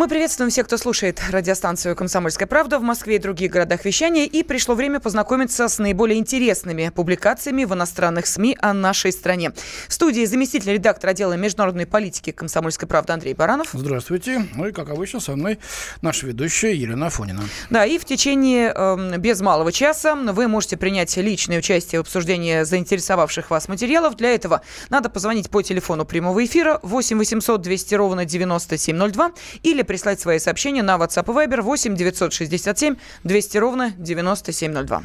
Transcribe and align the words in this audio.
Мы 0.00 0.08
приветствуем 0.08 0.50
всех, 0.50 0.64
кто 0.64 0.78
слушает 0.78 1.20
радиостанцию 1.28 1.94
«Комсомольская 1.94 2.48
правда» 2.48 2.78
в 2.78 2.82
Москве 2.82 3.16
и 3.16 3.18
других 3.18 3.50
городах 3.50 3.84
вещания. 3.84 4.24
И 4.24 4.42
пришло 4.42 4.74
время 4.74 4.98
познакомиться 4.98 5.68
с 5.68 5.78
наиболее 5.78 6.18
интересными 6.18 6.88
публикациями 6.88 7.64
в 7.64 7.74
иностранных 7.74 8.26
СМИ 8.26 8.56
о 8.62 8.72
нашей 8.72 9.12
стране. 9.12 9.52
В 9.88 9.92
студии 9.92 10.24
заместитель 10.24 10.72
редактора 10.72 11.10
отдела 11.10 11.34
международной 11.34 11.84
политики 11.84 12.30
«Комсомольской 12.30 12.88
правды» 12.88 13.12
Андрей 13.12 13.34
Баранов. 13.34 13.68
Здравствуйте. 13.74 14.46
Ну 14.54 14.68
и, 14.68 14.72
как 14.72 14.88
обычно, 14.88 15.20
со 15.20 15.36
мной 15.36 15.58
наша 16.00 16.26
ведущая 16.28 16.74
Елена 16.74 17.08
Афонина. 17.08 17.42
Да, 17.68 17.84
и 17.84 17.98
в 17.98 18.06
течение 18.06 18.72
э, 18.74 19.18
без 19.18 19.42
малого 19.42 19.70
часа 19.70 20.14
вы 20.14 20.48
можете 20.48 20.78
принять 20.78 21.14
личное 21.18 21.58
участие 21.58 22.00
в 22.00 22.04
обсуждении 22.04 22.62
заинтересовавших 22.62 23.50
вас 23.50 23.68
материалов. 23.68 24.16
Для 24.16 24.34
этого 24.34 24.62
надо 24.88 25.10
позвонить 25.10 25.50
по 25.50 25.60
телефону 25.60 26.06
прямого 26.06 26.42
эфира 26.42 26.80
8 26.82 27.18
800 27.18 27.60
200 27.60 27.94
ровно 27.96 28.24
9702 28.24 29.32
или 29.62 29.82
прислать 29.90 30.20
свои 30.20 30.38
сообщения 30.38 30.84
на 30.84 30.94
WhatsApp 30.94 31.24
и 31.24 31.48
Viber 31.48 31.62
8 31.62 31.96
967 31.96 32.94
200 33.24 33.58
ровно 33.58 33.90
9702. 33.98 35.02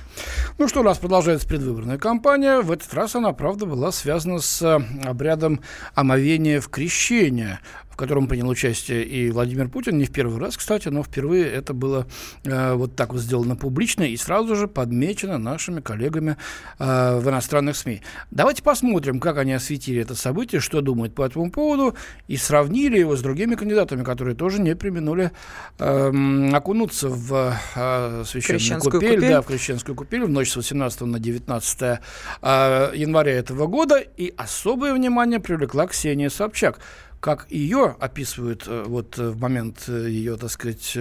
Ну 0.60 0.68
что, 0.68 0.82
у 0.82 0.84
нас 0.84 1.00
продолжается 1.00 1.48
предвыборная 1.48 1.98
кампания. 1.98 2.62
В 2.62 2.72
этот 2.72 2.94
раз 2.94 3.16
она, 3.16 3.34
правда, 3.34 3.66
была 3.66 3.92
связана 3.92 4.38
с 4.38 4.62
э, 4.62 4.80
обрядом 5.04 5.62
омовения 5.96 6.62
в 6.62 6.70
крещение 6.70 7.62
в 7.96 7.98
котором 7.98 8.28
принял 8.28 8.50
участие 8.50 9.06
и 9.06 9.32
Владимир 9.32 9.70
Путин, 9.70 9.98
не 9.98 10.04
в 10.04 10.12
первый 10.12 10.38
раз, 10.38 10.58
кстати, 10.58 10.90
но 10.90 11.02
впервые 11.02 11.46
это 11.46 11.74
было 11.74 12.06
э, 12.44 12.74
вот 12.74 12.94
так 12.98 13.14
вот 13.14 13.22
сделано 13.22 13.56
публично 13.56 14.04
и 14.04 14.18
сразу 14.18 14.54
же 14.58 14.68
подмечено 14.68 15.38
нашими 15.38 15.80
коллегами 15.80 16.36
э, 16.78 17.18
в 17.18 17.30
иностранных 17.30 17.78
СМИ. 17.78 18.02
Давайте 18.32 18.64
посмотрим, 18.64 19.22
как 19.22 19.38
они 19.38 19.54
осветили 19.54 20.02
это 20.02 20.14
событие, 20.14 20.60
что 20.60 20.82
думают 20.82 21.16
по 21.16 21.26
этому 21.26 21.50
поводу, 21.50 21.96
и 22.28 22.36
сравнили 22.36 23.00
его 23.00 23.16
с 23.16 23.22
другими 23.22 23.56
кандидатами, 23.56 24.04
которые 24.04 24.36
тоже 24.36 24.60
не 24.60 24.76
применули 24.76 25.32
э, 25.80 26.50
окунуться 26.52 27.08
в 27.08 27.58
э, 27.76 28.24
священную 28.26 28.82
купель, 28.82 29.16
купель. 29.16 29.30
Да, 29.30 29.42
в 29.42 29.46
крещенскую 29.46 29.96
купель 29.96 30.26
в 30.26 30.30
ночь 30.30 30.52
с 30.52 30.58
18 30.58 31.00
на 31.00 31.18
19 31.18 31.82
э, 31.82 32.92
января 32.94 33.32
этого 33.32 33.68
года, 33.68 34.00
и 34.00 34.34
особое 34.36 34.94
внимание 34.94 35.40
привлекла 35.40 35.88
Ксения 35.88 36.30
Собчак 36.30 36.82
как 37.26 37.48
ее 37.50 37.96
описывают 38.00 38.68
э, 38.68 38.84
вот 38.86 39.18
э, 39.18 39.30
в 39.30 39.42
момент 39.42 39.86
э, 39.88 40.10
ее, 40.10 40.38
так 40.38 40.52
сказать, 40.52 40.96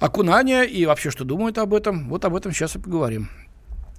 окунания 0.00 0.64
и 0.64 0.84
вообще, 0.84 1.12
что 1.12 1.22
думают 1.22 1.58
об 1.58 1.74
этом, 1.74 2.08
вот 2.08 2.24
об 2.24 2.34
этом 2.34 2.50
сейчас 2.50 2.74
и 2.74 2.80
поговорим. 2.80 3.30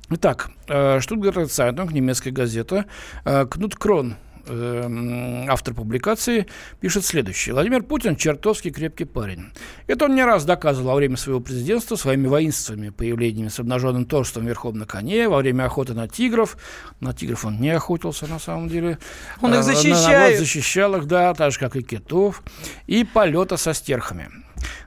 Итак, 0.09 0.51
Штутгарт 0.67 1.49
Цайтунг, 1.49 1.93
немецкая 1.93 2.31
газета, 2.31 2.87
Кнут 3.23 3.75
Крон 3.75 4.17
Эм, 4.47 5.49
автор 5.49 5.73
публикации, 5.73 6.47
пишет 6.79 7.05
следующее. 7.05 7.53
Владимир 7.53 7.83
Путин 7.83 8.15
чертовски 8.15 8.71
крепкий 8.71 9.05
парень. 9.05 9.51
Это 9.87 10.05
он 10.05 10.15
не 10.15 10.23
раз 10.23 10.45
доказывал 10.45 10.89
во 10.89 10.95
время 10.95 11.17
своего 11.17 11.39
президентства 11.39 11.95
своими 11.95 12.27
воинственными 12.27 12.89
появлениями 12.89 13.49
с 13.49 13.59
обнаженным 13.59 14.05
торсом 14.05 14.45
верхом 14.45 14.77
на 14.77 14.85
коне, 14.85 15.29
во 15.29 15.37
время 15.37 15.65
охоты 15.65 15.93
на 15.93 16.07
тигров. 16.07 16.57
На 16.99 17.13
тигров 17.13 17.45
он 17.45 17.59
не 17.59 17.69
охотился, 17.69 18.25
на 18.27 18.39
самом 18.39 18.67
деле. 18.67 18.97
Он 19.41 19.53
их 19.53 19.59
э, 19.59 19.63
защищает. 19.63 20.39
защищал 20.39 20.95
их, 20.95 21.05
да, 21.05 21.33
так 21.33 21.51
же, 21.51 21.59
как 21.59 21.75
и 21.75 21.83
китов. 21.83 22.41
И 22.87 23.03
полета 23.03 23.57
со 23.57 23.73
стерхами. 23.73 24.29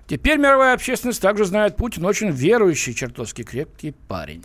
Теперь 0.07 0.39
мировая 0.39 0.75
общественность 0.75 1.23
также 1.23 1.45
знает 1.45 1.77
Путин 1.77 2.05
очень 2.05 2.31
верующий, 2.31 2.95
чертовски 2.95 3.43
крепкий 3.43 3.93
парень. 4.09 4.45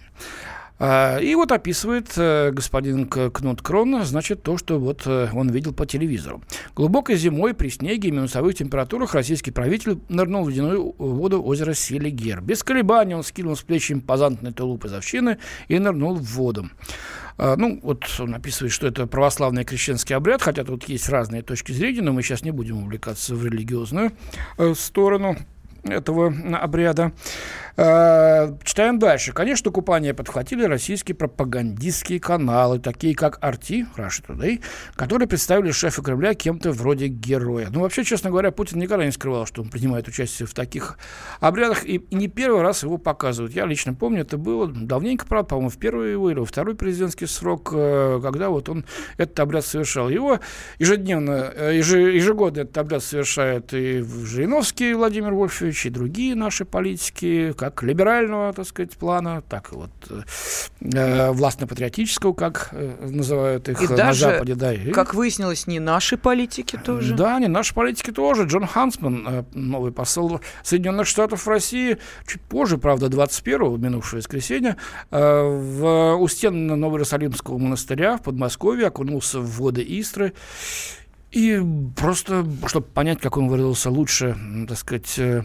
А, 0.79 1.17
и 1.17 1.35
вот 1.35 1.51
описывает 1.51 2.11
э, 2.15 2.51
господин 2.51 3.05
Кнут 3.05 3.61
Крон, 3.61 4.01
значит, 4.03 4.43
то, 4.43 4.57
что 4.57 4.79
вот 4.79 5.03
э, 5.05 5.27
он 5.33 5.49
видел 5.49 5.73
по 5.73 5.85
телевизору. 5.85 6.41
Глубокой 6.73 7.17
зимой 7.17 7.53
при 7.53 7.67
снеге 7.67 8.07
и 8.07 8.11
минусовых 8.11 8.55
температурах 8.55 9.13
российский 9.13 9.51
правитель 9.51 9.99
нырнул 10.07 10.45
в 10.45 10.49
ледяную 10.49 10.95
воду 10.97 11.43
озера 11.43 11.73
Селигер. 11.73 12.41
Без 12.41 12.63
колебаний 12.63 13.13
он 13.13 13.23
скинул 13.23 13.57
с 13.57 13.61
плеч 13.61 13.91
импозантный 13.91 14.53
тулуп 14.53 14.85
из 14.85 14.93
овчины 14.93 15.37
и 15.67 15.77
нырнул 15.79 16.15
в 16.15 16.23
воду. 16.23 16.69
А, 17.37 17.57
ну, 17.57 17.79
вот 17.83 18.05
он 18.19 18.35
описывает, 18.35 18.71
что 18.71 18.87
это 18.87 19.05
православный 19.05 19.65
крещенский 19.65 20.15
обряд, 20.15 20.41
хотя 20.41 20.63
тут 20.63 20.87
есть 20.87 21.09
разные 21.09 21.41
точки 21.41 21.73
зрения, 21.73 22.01
но 22.01 22.13
мы 22.13 22.23
сейчас 22.23 22.43
не 22.43 22.51
будем 22.51 22.83
увлекаться 22.83 23.35
в 23.35 23.45
религиозную 23.45 24.13
э, 24.57 24.73
сторону 24.77 25.37
этого 25.83 26.33
обряда. 26.57 27.11
Э, 27.81 28.57
читаем 28.63 28.99
дальше. 28.99 29.31
Конечно, 29.31 29.71
купание 29.71 30.13
подхватили 30.13 30.65
российские 30.65 31.15
пропагандистские 31.15 32.19
каналы, 32.19 32.79
такие 32.79 33.15
как 33.15 33.37
Арти, 33.41 33.85
Russia 33.95 34.25
Today, 34.27 34.61
которые 34.95 35.29
представили 35.29 35.71
шефа 35.71 36.01
Кремля 36.01 36.33
кем-то 36.33 36.73
вроде 36.73 37.07
героя. 37.07 37.69
Ну, 37.71 37.79
вообще, 37.79 38.03
честно 38.03 38.31
говоря, 38.31 38.51
Путин 38.51 38.79
никогда 38.79 39.05
не 39.05 39.11
скрывал, 39.11 39.45
что 39.45 39.61
он 39.61 39.69
принимает 39.69 40.09
участие 40.09 40.45
в 40.45 40.53
таких 40.53 40.97
обрядах, 41.39 41.85
и 41.85 42.05
не 42.11 42.27
первый 42.27 42.63
раз 42.63 42.83
его 42.83 42.97
показывают. 42.97 43.53
Я 43.53 43.65
лично 43.65 43.93
помню, 43.93 44.23
это 44.23 44.37
было 44.37 44.67
давненько, 44.67 45.25
правда, 45.25 45.51
по-моему, 45.51 45.69
в 45.69 45.77
первый 45.77 46.11
его 46.11 46.29
или 46.29 46.39
во 46.39 46.45
второй 46.45 46.75
президентский 46.75 47.27
срок, 47.27 47.71
э, 47.73 48.19
когда 48.21 48.49
вот 48.49 48.67
он 48.67 48.83
этот 49.15 49.39
обряд 49.39 49.65
совершал. 49.65 50.09
Его 50.09 50.39
ежедневно, 50.79 51.53
э, 51.55 51.77
ежегодно 51.77 52.61
этот 52.61 52.77
обряд 52.77 53.03
совершает 53.03 53.73
и 53.73 54.01
Жириновский 54.01 54.93
Владимир 54.93 55.33
Вольфович, 55.33 55.68
и 55.69 55.89
другие 55.89 56.35
наши 56.35 56.65
политики, 56.65 57.53
как 57.57 57.83
либерального, 57.83 58.53
так 58.53 58.67
сказать, 58.67 58.91
плана, 58.97 59.41
так 59.47 59.71
и 59.71 59.75
вот 59.75 59.89
э, 60.81 61.31
властно-патриотического, 61.31 62.33
как 62.33 62.69
э, 62.71 63.07
называют 63.09 63.69
их 63.69 63.81
и 63.81 63.87
на 63.87 63.95
даже, 63.95 64.21
Западе. 64.21 64.55
Да, 64.55 64.73
и, 64.73 64.91
как 64.91 65.13
выяснилось, 65.13 65.67
не 65.67 65.79
наши 65.79 66.17
политики 66.17 66.79
тоже. 66.83 67.15
Да, 67.15 67.39
не 67.39 67.47
наши 67.47 67.73
политики 67.73 68.11
тоже. 68.11 68.43
Джон 68.43 68.65
Хансман, 68.65 69.27
э, 69.27 69.43
новый 69.53 69.91
посол 69.91 70.41
Соединенных 70.63 71.07
Штатов 71.07 71.45
в 71.45 71.49
России, 71.49 71.97
чуть 72.27 72.41
позже, 72.41 72.77
правда, 72.77 73.07
21-го, 73.07 73.77
минувшего 73.77 74.19
воскресенья, 74.19 74.77
э, 75.11 75.17
в, 75.19 76.15
у 76.15 76.27
стен 76.27 76.67
Новоиерусалимского 76.67 77.57
монастыря 77.57 78.17
в 78.17 78.23
Подмосковье 78.23 78.87
окунулся 78.87 79.39
в 79.39 79.59
воды 79.59 79.85
Истры. 79.87 80.33
И 81.31 81.61
просто, 81.95 82.45
чтобы 82.65 82.87
понять, 82.87 83.19
как 83.19 83.37
он 83.37 83.49
выразился 83.49 83.91
лучше, 83.91 84.35
так 84.67 84.77
сказать, 84.77 85.19
э, 85.19 85.43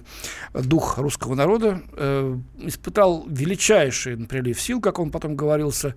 дух 0.54 0.96
русского 0.96 1.34
народа, 1.34 1.82
э, 1.92 2.38
испытал 2.58 3.26
величайший 3.28 4.16
прилив 4.16 4.58
сил, 4.58 4.80
как 4.80 4.98
он 4.98 5.10
потом 5.10 5.36
говорился, 5.36 5.94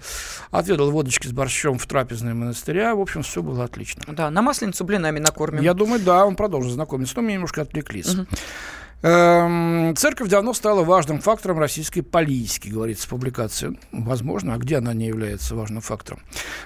отведал 0.51 0.91
водочки 0.91 1.27
с 1.27 1.31
борщом 1.31 1.77
в 1.77 1.85
трапезной 1.87 2.33
монастыря, 2.33 2.95
в 2.95 2.99
общем, 2.99 3.23
все 3.23 3.41
было 3.41 3.63
отлично. 3.63 4.03
Да, 4.07 4.29
на 4.29 4.41
масленицу 4.41 4.83
блинами 4.83 5.19
накормим. 5.19 5.61
Я 5.63 5.73
думаю, 5.73 6.01
да, 6.01 6.25
он 6.25 6.35
продолжит 6.35 6.73
знакомиться, 6.73 7.15
но 7.15 7.21
мы 7.21 7.33
немножко 7.33 7.61
отвлеклись. 7.61 8.13
Угу. 8.13 8.27
Эм, 9.03 9.95
церковь 9.95 10.27
давно 10.27 10.53
стала 10.53 10.83
важным 10.83 11.19
фактором 11.19 11.59
российской 11.59 12.01
политики, 12.01 12.69
говорится 12.69 13.05
в 13.05 13.11
публикации. 13.11 13.77
Возможно, 13.91 14.55
а 14.55 14.57
где 14.57 14.77
она 14.77 14.93
не 14.95 15.05
является 15.05 15.53
важным 15.53 15.81
фактором? 15.81 16.21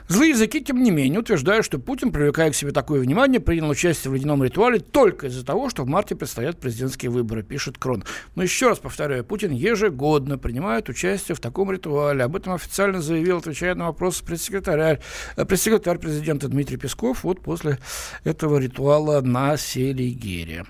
Злые 0.07 0.29
языки, 0.29 0.63
тем 0.63 0.81
не 0.81 0.91
менее, 0.91 1.19
утверждают, 1.19 1.65
что 1.65 1.77
Путин, 1.77 2.13
привлекая 2.13 2.49
к 2.49 2.55
себе 2.55 2.71
такое 2.71 3.01
внимание, 3.01 3.41
принял 3.41 3.67
участие 3.69 4.11
в 4.11 4.15
ледяном 4.15 4.41
ритуале 4.45 4.79
только 4.79 5.27
из-за 5.27 5.45
того, 5.45 5.69
что 5.69 5.83
в 5.83 5.87
марте 5.87 6.15
предстоят 6.15 6.57
президентские 6.57 7.11
выборы, 7.11 7.43
пишет 7.43 7.77
Крон. 7.77 8.05
Но 8.35 8.43
еще 8.43 8.69
раз 8.69 8.79
повторяю, 8.79 9.25
Путин 9.25 9.51
ежегодно 9.51 10.37
принимает 10.37 10.87
участие 10.87 11.35
в 11.35 11.41
таком 11.41 11.69
ритуале. 11.69 12.23
Об 12.23 12.37
этом 12.37 12.53
официально 12.53 13.01
заявил, 13.01 13.39
отвечая 13.39 13.75
на 13.75 13.87
вопрос 13.87 14.21
пресс-секретаря, 14.21 14.99
э, 15.35 15.45
пресс-секретарь 15.45 15.97
президента 15.97 16.47
Дмитрий 16.47 16.77
Песков 16.77 17.25
вот 17.25 17.41
после 17.41 17.77
этого 18.23 18.57
ритуала 18.57 19.19
на 19.19 19.57
Селигере. 19.57 20.65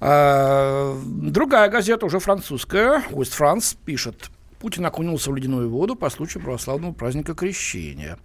А, 0.00 0.98
другая 1.04 1.68
газета, 1.68 2.06
уже 2.06 2.18
французская, 2.18 3.02
West 3.10 3.38
France, 3.38 3.76
пишет, 3.84 4.30
Путин 4.58 4.84
окунулся 4.86 5.30
в 5.30 5.36
ледяную 5.36 5.68
воду 5.70 5.94
по 5.94 6.10
случаю 6.10 6.42
православного 6.42 6.92
праздника 6.92 7.34
Крещения. 7.34 8.18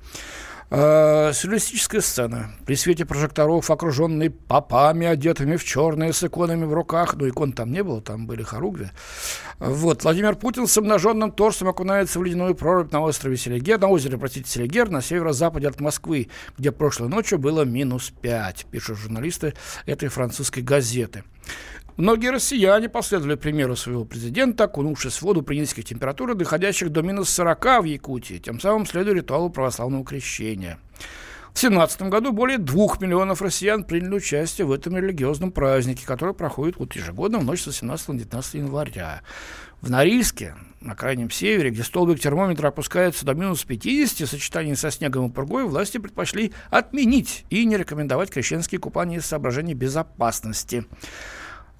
Э, 0.72 1.32
сюрреалистическая 1.34 2.02
сцена. 2.02 2.52
При 2.66 2.76
свете 2.76 3.06
прожекторов, 3.06 3.70
окруженный 3.70 4.32
попами, 4.32 5.06
одетыми 5.06 5.58
в 5.58 5.64
черные, 5.64 6.12
с 6.12 6.24
иконами 6.24 6.66
в 6.66 6.74
руках. 6.74 7.16
Ну, 7.16 7.30
икон 7.30 7.54
там 7.54 7.72
не 7.72 7.84
было, 7.84 8.02
там 8.02 8.26
были 8.26 8.42
хоругви. 8.42 8.90
Вот. 9.60 10.04
Владимир 10.04 10.36
Путин 10.36 10.66
с 10.66 10.76
обнаженным 10.78 11.32
торсом 11.32 11.68
окунается 11.68 12.20
в 12.20 12.24
ледяную 12.24 12.56
прорубь 12.56 12.92
на 12.92 13.02
острове 13.02 13.38
Селигер, 13.38 13.80
на 13.80 13.90
озере, 13.90 14.18
простите, 14.18 14.50
Селигер, 14.50 14.90
на 14.90 15.02
северо-западе 15.02 15.68
от 15.68 15.80
Москвы, 15.80 16.30
где 16.58 16.72
прошлой 16.72 17.10
ночью 17.10 17.38
было 17.38 17.64
минус 17.64 18.12
5, 18.22 18.66
пишут 18.72 18.98
журналисты 18.98 19.54
этой 19.86 20.10
французской 20.10 20.62
газеты. 20.62 21.24
Многие 21.97 22.31
россияне 22.31 22.89
последовали 22.89 23.36
примеру 23.36 23.77
своего 23.77 24.03
президента, 24.03 24.65
окунувшись 24.65 25.15
в 25.18 25.21
воду 25.21 25.44
при 25.44 25.59
низких 25.59 25.86
температурах, 25.86 26.36
доходящих 26.36 26.89
до 26.89 27.01
минус 27.01 27.30
40 27.30 27.65
в 27.81 27.83
Якутии, 27.86 28.38
тем 28.38 28.59
самым 28.59 28.86
следуя 28.86 29.15
ритуалу 29.15 29.50
православного 29.50 30.03
крещения. 30.03 30.77
В 31.53 31.57
2017 31.57 32.01
году 32.09 32.33
более 32.33 32.57
двух 32.57 33.00
миллионов 33.00 33.42
россиян 33.42 33.86
приняли 33.86 34.15
участие 34.15 34.68
в 34.68 34.74
этом 34.74 34.97
религиозном 34.97 35.53
празднике, 35.53 36.06
который 36.06 36.33
проходит 36.33 36.75
вот 36.77 36.94
ежегодно 36.97 37.39
в 37.39 37.45
ночь 37.45 37.62
с 37.62 37.68
18 37.68 38.09
на 38.09 38.15
19 38.15 38.53
января. 38.56 39.21
В 39.80 39.89
Норильске, 39.89 40.56
на 40.81 40.95
крайнем 40.95 41.31
севере, 41.31 41.69
где 41.69 41.83
столбик 41.83 42.19
термометра 42.19 42.68
опускается 42.68 43.25
до 43.25 43.36
минус 43.36 43.63
50, 43.63 44.27
в 44.27 44.31
сочетании 44.31 44.74
со 44.74 44.92
снегом 44.92 45.30
и 45.30 45.31
пургой, 45.31 45.63
власти 45.63 45.97
предпочли 45.97 46.51
отменить 46.71 47.45
и 47.50 47.63
не 47.63 47.77
рекомендовать 47.77 48.31
крещенские 48.31 48.80
купания 48.80 49.19
из 49.19 49.25
соображений 49.25 49.75
безопасности. 49.75 50.86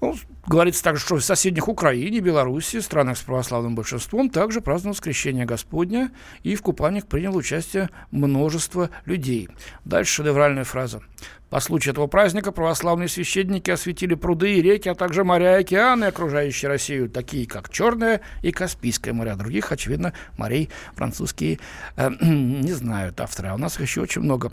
Ну, 0.00 0.14
говорится 0.46 0.84
также, 0.84 1.02
что 1.02 1.16
в 1.16 1.24
соседних 1.24 1.68
Украине, 1.68 2.20
Беларуси, 2.20 2.80
странах 2.80 3.16
с 3.16 3.22
православным 3.22 3.74
большинством 3.74 4.28
также 4.28 4.60
праздновал 4.60 4.94
Скрещение 4.94 5.46
Господня, 5.46 6.10
и 6.42 6.54
в 6.54 6.62
купаниях 6.62 7.06
приняло 7.06 7.36
участие 7.36 7.88
множество 8.10 8.90
людей. 9.06 9.48
Дальше 9.84 10.16
шедевральная 10.16 10.64
фраза. 10.64 11.00
По 11.48 11.60
случаю 11.60 11.92
этого 11.92 12.08
праздника 12.08 12.50
православные 12.50 13.08
священники 13.08 13.70
осветили 13.70 14.14
пруды 14.14 14.56
и 14.56 14.62
реки, 14.62 14.88
а 14.88 14.96
также 14.96 15.22
моря 15.22 15.58
и 15.58 15.60
океаны, 15.60 16.06
окружающие 16.06 16.68
Россию, 16.68 17.08
такие 17.08 17.46
как 17.46 17.70
Черное 17.70 18.20
и 18.42 18.50
Каспийское 18.50 19.14
моря. 19.14 19.36
Других, 19.36 19.70
очевидно, 19.70 20.12
морей 20.36 20.70
французские 20.96 21.60
э, 21.96 22.10
не 22.20 22.72
знают 22.72 23.20
авторы. 23.20 23.48
А 23.48 23.54
у 23.54 23.58
нас 23.58 23.78
еще 23.78 24.00
очень 24.00 24.22
много. 24.22 24.50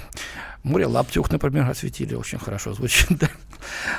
Море 0.62 0.86
Лаптюх, 0.86 1.32
например, 1.32 1.68
осветили. 1.68 2.14
Очень 2.14 2.40
хорошо 2.40 2.74
звучит. 2.74 3.10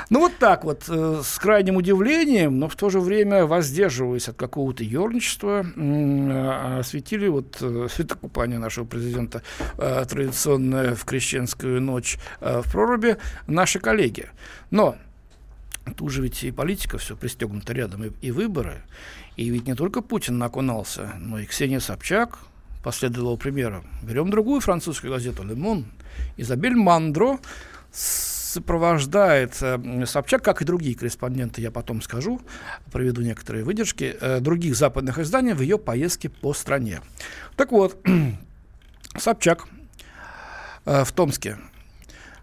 Ну, 0.09 0.19
вот 0.19 0.37
так 0.37 0.63
вот, 0.63 0.83
э, 0.87 1.21
с 1.23 1.37
крайним 1.37 1.77
удивлением, 1.77 2.59
но 2.59 2.67
в 2.67 2.75
то 2.75 2.89
же 2.89 2.99
время 2.99 3.45
воздерживаясь 3.45 4.29
от 4.29 4.35
какого-то 4.35 4.83
ерничества, 4.83 5.65
э, 5.75 6.79
осветили 6.79 7.27
вот 7.27 7.57
э, 7.61 7.87
светокупание 7.89 8.59
нашего 8.59 8.85
президента 8.85 9.41
э, 9.77 10.05
традиционное 10.07 10.95
в 10.95 11.05
крещенскую 11.05 11.81
ночь 11.81 12.17
э, 12.41 12.61
в 12.63 12.71
проруби 12.71 13.17
наши 13.47 13.79
коллеги. 13.79 14.27
Но 14.71 14.95
тут 15.97 16.11
же 16.11 16.21
ведь 16.21 16.43
и 16.43 16.51
политика 16.51 16.97
все 16.97 17.15
пристегнута 17.15 17.73
рядом, 17.73 18.03
и, 18.05 18.11
и 18.21 18.31
выборы. 18.31 18.83
И 19.37 19.49
ведь 19.49 19.67
не 19.67 19.75
только 19.75 20.01
Путин 20.01 20.37
накунался, 20.37 21.13
но 21.19 21.39
и 21.39 21.45
Ксения 21.45 21.79
Собчак 21.79 22.39
последовала 22.83 23.35
примеру. 23.35 23.83
Берем 24.03 24.29
другую 24.29 24.61
французскую 24.61 25.11
газету 25.11 25.43
«Лемон». 25.43 25.85
Изабель 26.37 26.75
Мандро 26.75 27.39
сопровождает 28.55 29.55
Собчак, 30.05 30.43
как 30.43 30.61
и 30.61 30.65
другие 30.65 30.95
корреспонденты, 30.95 31.61
я 31.61 31.71
потом 31.71 32.01
скажу, 32.01 32.41
приведу 32.91 33.21
некоторые 33.21 33.65
выдержки, 33.65 34.15
э, 34.19 34.39
других 34.39 34.75
западных 34.75 35.19
изданий 35.19 35.53
в 35.53 35.61
ее 35.61 35.77
поездке 35.77 36.29
по 36.29 36.53
стране. 36.53 37.01
Так 37.57 37.71
вот, 37.71 37.97
Собчак 39.17 39.67
э, 40.85 41.03
в 41.03 41.11
Томске 41.11 41.57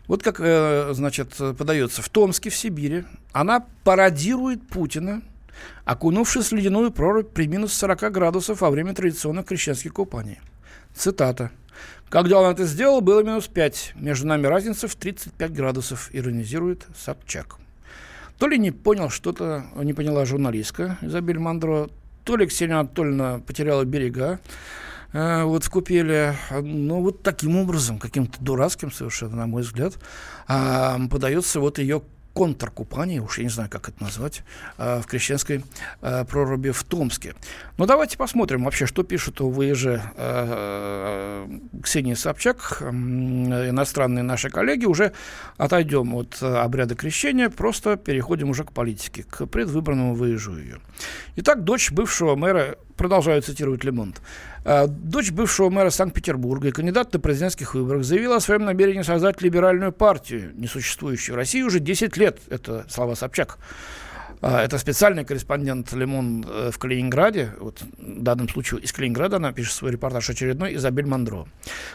вот 0.07 0.23
как, 0.23 0.41
э, 0.41 0.91
значит, 0.93 1.35
подается 1.57 2.03
в 2.03 2.09
Томске, 2.11 2.51
в 2.51 2.57
Сибири, 2.57 3.05
она 3.33 3.65
пародирует 3.85 4.69
Путина, 4.69 5.23
окунувшись 5.87 6.51
в 6.51 6.55
ледяную 6.55 6.91
прорубь 6.91 7.31
при 7.33 7.47
минус 7.47 7.73
40 7.73 8.13
градусов 8.13 8.61
во 8.61 8.71
время 8.71 8.95
традиционных 8.95 9.47
крещенских 9.47 9.95
купаний. 9.95 10.41
Цитата. 10.95 11.51
Когда 12.09 12.41
он 12.41 12.51
это 12.51 12.65
сделал, 12.65 13.01
было 13.01 13.23
минус 13.23 13.49
5. 13.49 13.93
Между 13.97 14.27
нами 14.27 14.47
разница 14.47 14.87
в 14.87 14.95
35 14.95 15.53
градусов, 15.53 16.11
иронизирует 16.13 16.87
Собчак. 16.97 17.57
То 18.39 18.49
ли 18.49 18.59
не 18.59 18.71
понял 18.71 19.09
что-то, 19.09 19.65
не 19.77 19.95
поняла 19.95 20.25
журналистка 20.25 20.99
Изабель 21.01 21.39
Мандро, 21.39 21.89
то 22.25 22.37
ли 22.37 22.47
Ксения 22.47 22.79
Анатольевна 22.79 23.39
потеряла 23.39 23.85
берега, 23.85 24.41
э, 25.13 25.45
вот 25.45 25.65
в 25.65 25.71
купеле. 25.71 26.37
Но 26.51 27.01
вот 27.01 27.23
таким 27.23 27.57
образом, 27.57 27.99
каким-то 27.99 28.43
дурацким 28.43 28.93
совершенно, 28.93 29.37
на 29.37 29.47
мой 29.47 29.63
взгляд, 29.63 29.95
э, 30.49 30.97
подается 31.11 31.61
вот 31.61 31.79
ее 31.79 32.03
контркупание, 32.35 33.21
уж 33.21 33.39
я 33.39 33.45
не 33.45 33.51
знаю, 33.51 33.69
как 33.71 33.89
это 33.89 34.03
назвать, 34.03 34.43
э, 34.79 35.01
в 35.01 35.07
крещенской 35.07 35.65
э, 36.01 36.25
проруби 36.25 36.71
в 36.71 36.83
Томске. 36.85 37.35
Но 37.79 37.87
давайте 37.87 38.17
посмотрим 38.17 38.65
вообще, 38.65 38.87
что 38.87 39.03
пишут 39.03 39.41
о 39.41 39.51
ВИЖ 39.51 40.01
э, 40.17 41.49
Ксении 41.83 42.15
Собчак, 42.15 42.83
иностранные 42.83 44.23
наши 44.23 44.51
коллеги. 44.51 44.87
Уже 44.87 45.13
отойдем 45.57 46.15
от 46.15 46.43
обряда 46.43 46.95
крещения, 46.95 47.51
просто 47.51 47.97
переходим 47.97 48.51
уже 48.51 48.65
к 48.65 48.73
политике, 48.73 49.25
к 49.25 49.47
предвыборному 49.47 50.15
выезжу 50.15 50.57
ее. 50.57 50.79
Итак, 51.37 51.65
дочь 51.65 51.91
бывшего 51.93 52.35
мэра 52.37 52.77
продолжаю 52.97 53.43
цитировать 53.43 53.85
Лемонт. 53.85 54.21
«А, 54.65 54.87
дочь 54.87 55.31
бывшего 55.31 55.71
мэра 55.71 55.91
Санкт-Петербурга 55.91 56.69
и 56.69 56.73
кандидат 56.73 57.13
на 57.13 57.21
президентских 57.21 57.75
выборах 57.75 58.05
заявила 58.05 58.37
о 58.37 58.41
своем 58.41 58.65
намерении 58.65 59.03
создать 59.03 59.43
либеральную 59.43 59.93
партию, 59.93 60.53
несуществующую 60.55 61.35
в 61.35 61.37
России 61.37 61.63
уже 61.63 61.81
10 61.81 62.17
лет. 62.17 62.39
Это 62.49 62.87
слова 62.89 63.15
Собчак. 63.15 63.59
А, 64.43 64.65
это 64.65 64.77
специальный 64.77 65.25
корреспондент 65.25 65.93
Лемон 65.93 66.45
э, 66.45 66.71
в 66.73 66.79
Калининграде. 66.79 67.53
Вот, 67.61 67.81
в 67.81 68.23
данном 68.23 68.49
случае 68.49 68.81
из 68.81 68.93
Калининграда 68.93 69.37
она 69.37 69.53
пишет 69.53 69.73
свой 69.73 69.93
репортаж 69.93 70.29
очередной, 70.29 70.75
Изабель 70.75 71.07
Мандро. 71.07 71.47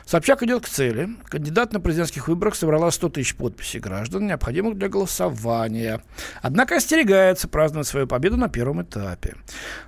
Собчак 0.05 0.43
идет 0.43 0.63
к 0.63 0.69
цели. 0.69 1.09
Кандидат 1.25 1.73
на 1.73 1.81
президентских 1.81 2.29
выборах 2.29 2.55
собрала 2.55 2.89
100 2.89 3.09
тысяч 3.09 3.35
подписей 3.35 3.81
граждан, 3.81 4.27
необходимых 4.27 4.77
для 4.77 4.87
голосования. 4.87 6.01
Однако 6.41 6.77
остерегается 6.77 7.49
праздновать 7.49 7.87
свою 7.87 8.07
победу 8.07 8.37
на 8.37 8.47
первом 8.47 8.81
этапе. 8.81 9.35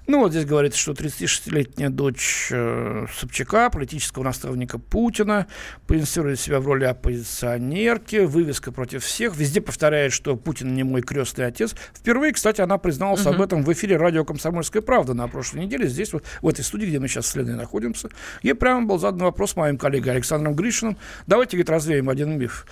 Ну, 0.08 0.20
вот 0.20 0.32
здесь 0.32 0.44
говорится, 0.44 0.78
что 0.78 0.92
36-летняя 0.92 1.90
дочь 1.90 2.50
э, 2.52 3.06
Собчака, 3.18 3.70
политического 3.70 4.26
наставника 4.26 4.80
Путина, 4.80 5.48
позиционирует 5.88 6.42
себя 6.42 6.60
в 6.60 6.68
роли 6.68 6.84
оппозиционерки, 6.84 8.18
вывеска 8.18 8.74
против 8.74 9.06
всех, 9.06 9.38
везде 9.38 9.62
повторяет, 9.62 10.12
что 10.12 10.36
Путин 10.36 10.74
не 10.74 10.84
мой 10.84 11.04
крестный 11.04 11.46
отец. 11.46 11.74
Впервые, 11.94 12.34
кстати, 12.34 12.49
кстати, 12.50 12.62
она 12.62 12.80
призналась 12.80 13.22
угу. 13.22 13.36
об 13.36 13.42
этом 13.42 13.64
в 13.64 13.72
эфире 13.74 13.98
радио 13.98 14.26
«Комсомольская 14.26 14.82
правда» 14.82 15.14
на 15.14 15.28
прошлой 15.28 15.66
неделе. 15.66 15.88
Здесь, 15.88 16.14
вот, 16.14 16.24
в 16.42 16.48
этой 16.48 16.64
студии, 16.64 16.88
где 16.88 16.98
мы 17.00 17.08
сейчас 17.08 17.28
с 17.28 17.36
Леной 17.36 17.54
находимся. 17.54 18.10
Ей 18.42 18.56
прямо 18.56 18.88
был 18.88 18.98
задан 18.98 19.20
вопрос 19.20 19.56
моим 19.56 19.78
коллегой 19.78 20.14
Александром 20.14 20.56
Гришиным. 20.56 20.98
Давайте, 21.28 21.58
говорит, 21.58 21.70
развеем 21.70 22.10
один 22.10 22.40
миф. 22.40 22.66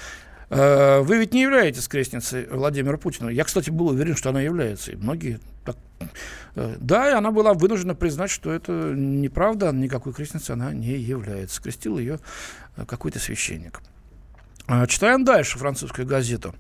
Э, 0.49 1.01
вы 1.01 1.19
ведь 1.19 1.31
не 1.31 1.43
являетесь 1.43 1.87
крестницей 1.87 2.47
Владимира 2.49 2.97
Путина. 2.97 3.29
Я, 3.29 3.43
кстати, 3.43 3.69
был 3.69 3.89
уверен, 3.89 4.15
что 4.15 4.29
она 4.29 4.41
является. 4.41 4.93
И 4.93 4.95
многие 4.95 5.39
так... 5.63 5.77
Э, 6.55 6.75
да, 6.79 7.11
и 7.11 7.13
она 7.13 7.29
была 7.29 7.53
вынуждена 7.53 7.93
признать, 7.93 8.31
что 8.31 8.51
это 8.51 8.71
неправда, 8.95 9.71
никакой 9.71 10.11
крестницей 10.11 10.53
она 10.53 10.73
не 10.73 10.97
является. 10.97 11.61
Крестил 11.61 11.99
ее 11.99 12.19
э, 12.77 12.85
какой-то 12.87 13.19
священник. 13.19 13.79
А, 14.67 14.85
читаем 14.85 15.23
дальше 15.23 15.57
французскую 15.57 16.05
газету. 16.05 16.53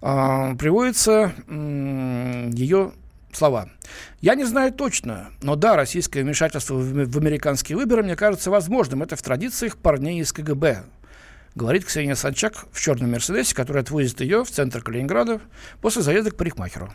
А, 0.00 0.54
приводится 0.54 1.32
ее 1.48 2.92
слова. 3.32 3.68
Я 4.20 4.36
не 4.36 4.44
знаю 4.44 4.72
точно, 4.72 5.30
но 5.42 5.56
да, 5.56 5.74
российское 5.74 6.22
вмешательство 6.22 6.74
в 6.74 7.18
американские 7.18 7.76
выборы 7.76 8.04
мне 8.04 8.14
кажется 8.14 8.50
возможным. 8.50 9.02
Это 9.02 9.16
в 9.16 9.22
традициях 9.22 9.76
парней 9.76 10.20
из 10.20 10.32
КГБ. 10.32 10.84
Говорит 11.56 11.84
Ксения 11.84 12.14
Санчак 12.14 12.66
в 12.70 12.80
черном 12.80 13.10
Мерседесе, 13.10 13.56
который 13.56 13.82
отвозит 13.82 14.20
ее 14.20 14.44
в 14.44 14.50
центр 14.50 14.80
Калининграда 14.80 15.40
после 15.80 16.02
заезда 16.02 16.30
к 16.30 16.36
парикмахеру. 16.36 16.92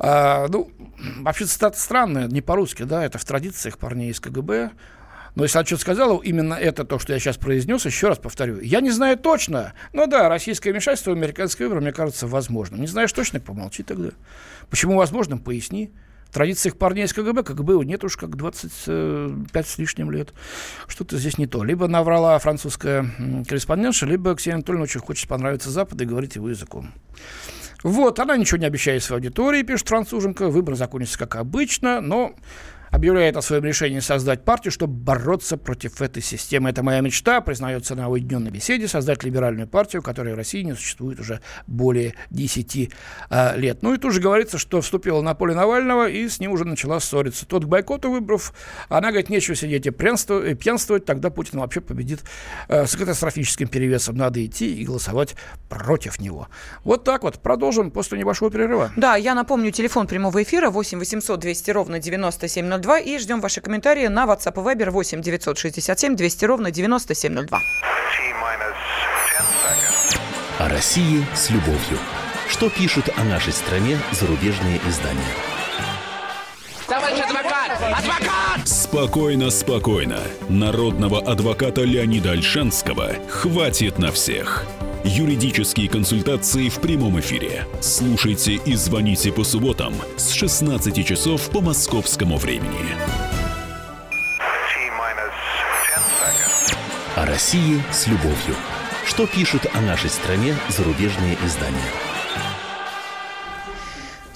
А, 0.00 0.48
ну, 0.48 0.72
вообще 1.20 1.44
цитата 1.44 1.78
странная, 1.78 2.26
не 2.26 2.40
по-русски, 2.40 2.82
да, 2.82 3.04
это 3.04 3.18
в 3.18 3.24
традициях 3.24 3.78
парней 3.78 4.10
из 4.10 4.18
КГБ. 4.18 4.72
Но 5.34 5.42
если 5.42 5.62
что-то 5.64 5.80
сказала, 5.80 6.20
именно 6.22 6.54
это 6.54 6.84
то, 6.84 6.98
что 6.98 7.12
я 7.12 7.18
сейчас 7.18 7.36
произнес, 7.36 7.84
еще 7.86 8.08
раз 8.08 8.18
повторю. 8.18 8.60
Я 8.60 8.80
не 8.80 8.90
знаю 8.90 9.16
точно, 9.16 9.74
но 9.92 10.06
да, 10.06 10.28
российское 10.28 10.70
вмешательство 10.70 11.10
в 11.10 11.14
американские 11.14 11.66
выборы, 11.66 11.82
мне 11.82 11.92
кажется, 11.92 12.26
возможным. 12.26 12.80
Не 12.80 12.86
знаешь 12.86 13.12
точно, 13.12 13.40
помолчи 13.40 13.82
тогда. 13.82 14.10
Почему 14.70 14.96
возможным, 14.96 15.40
поясни. 15.40 15.92
В 16.28 16.34
традициях 16.34 16.76
парней 16.76 17.04
из 17.04 17.12
КГБ, 17.12 17.44
КГБ 17.44 17.84
нет 17.84 18.02
уж 18.02 18.16
как 18.16 18.36
25 18.36 19.66
с 19.66 19.78
лишним 19.78 20.10
лет. 20.10 20.32
Что-то 20.88 21.16
здесь 21.16 21.38
не 21.38 21.46
то. 21.46 21.62
Либо 21.62 21.86
наврала 21.86 22.36
французская 22.40 23.08
корреспондентша, 23.48 24.06
либо 24.06 24.34
Ксения 24.34 24.56
Анатольевна 24.56 24.82
очень 24.82 25.00
хочет 25.00 25.28
понравиться 25.28 25.70
Западу 25.70 26.02
и 26.02 26.06
говорить 26.08 26.34
его 26.34 26.48
языком. 26.48 26.92
Вот, 27.84 28.18
она 28.18 28.36
ничего 28.36 28.58
не 28.58 28.66
обещает 28.66 29.04
своей 29.04 29.20
аудитории, 29.20 29.62
пишет 29.62 29.88
француженка. 29.88 30.48
Выбор 30.48 30.74
закончится 30.74 31.18
как 31.18 31.36
обычно, 31.36 32.00
но 32.00 32.34
объявляет 32.94 33.36
о 33.36 33.42
своем 33.42 33.64
решении 33.64 33.98
создать 33.98 34.44
партию, 34.44 34.70
чтобы 34.70 34.94
бороться 34.94 35.56
против 35.56 36.00
этой 36.00 36.22
системы. 36.22 36.70
Это 36.70 36.82
моя 36.82 37.00
мечта, 37.00 37.40
признается 37.40 37.94
на 37.96 38.08
уединенной 38.08 38.52
беседе, 38.52 38.86
создать 38.86 39.24
либеральную 39.24 39.66
партию, 39.66 40.00
которая 40.00 40.34
в 40.34 40.36
России 40.36 40.62
не 40.62 40.74
существует 40.74 41.18
уже 41.18 41.40
более 41.66 42.14
10 42.30 42.90
э, 43.30 43.58
лет. 43.58 43.82
Ну 43.82 43.94
и 43.94 43.98
тут 43.98 44.12
же 44.12 44.20
говорится, 44.20 44.58
что 44.58 44.80
вступила 44.80 45.20
на 45.22 45.34
поле 45.34 45.54
Навального 45.54 46.08
и 46.08 46.28
с 46.28 46.38
ним 46.38 46.52
уже 46.52 46.64
начала 46.64 47.00
ссориться. 47.00 47.46
Тот 47.46 47.64
к 47.64 47.66
бойкоту 47.66 48.10
выборов, 48.10 48.54
она 48.88 49.08
говорит, 49.08 49.28
нечего 49.28 49.56
сидеть 49.56 49.86
и 49.86 49.90
пьянствовать, 49.90 50.58
пьянствовать 50.58 51.04
тогда 51.04 51.30
Путин 51.30 51.58
вообще 51.58 51.80
победит 51.80 52.20
э, 52.68 52.86
с 52.86 52.94
катастрофическим 52.94 53.66
перевесом. 53.66 54.16
Надо 54.16 54.44
идти 54.44 54.72
и 54.72 54.84
голосовать 54.84 55.34
против 55.68 56.20
него. 56.20 56.46
Вот 56.84 57.02
так 57.02 57.24
вот. 57.24 57.40
Продолжим 57.40 57.90
после 57.90 58.18
небольшого 58.18 58.52
перерыва. 58.52 58.92
Да, 58.96 59.16
я 59.16 59.34
напомню, 59.34 59.72
телефон 59.72 60.06
прямого 60.06 60.42
эфира 60.42 60.70
8 60.70 60.98
800 60.98 61.40
200 61.40 61.70
ровно 61.72 61.98
9702 61.98 62.83
9702 62.84 62.98
и 63.00 63.18
ждем 63.18 63.40
ваши 63.40 63.60
комментарии 63.60 64.06
на 64.06 64.24
WhatsApp 64.24 64.54
и 64.54 64.76
Viber 64.76 64.90
8 64.90 65.20
967 65.22 66.16
200 66.16 66.44
ровно 66.44 66.70
9702. 66.70 67.60
России 70.58 71.24
с 71.34 71.50
любовью. 71.50 71.98
Что 72.48 72.70
пишут 72.70 73.08
о 73.16 73.24
нашей 73.24 73.52
стране 73.52 73.98
зарубежные 74.12 74.80
издания? 74.86 75.20
Товарищ 76.86 77.20
адвокат! 77.20 77.70
Адвокат! 77.80 78.68
Спокойно, 78.68 79.50
спокойно. 79.50 80.20
Народного 80.48 81.20
адвоката 81.20 81.82
Леонида 81.82 82.32
Альшанского 82.32 83.14
хватит 83.28 83.98
на 83.98 84.12
всех. 84.12 84.64
Юридические 85.06 85.90
консультации 85.90 86.70
в 86.70 86.80
прямом 86.80 87.20
эфире. 87.20 87.66
Слушайте 87.82 88.54
и 88.54 88.74
звоните 88.74 89.30
по 89.32 89.44
субботам 89.44 89.92
с 90.16 90.30
16 90.32 91.06
часов 91.06 91.50
по 91.50 91.60
московскому 91.60 92.38
времени. 92.38 92.96
О 97.16 97.26
России 97.26 97.82
с 97.92 98.06
любовью. 98.06 98.56
Что 99.04 99.26
пишут 99.26 99.66
о 99.74 99.82
нашей 99.82 100.08
стране 100.08 100.56
зарубежные 100.70 101.36
издания? 101.44 102.13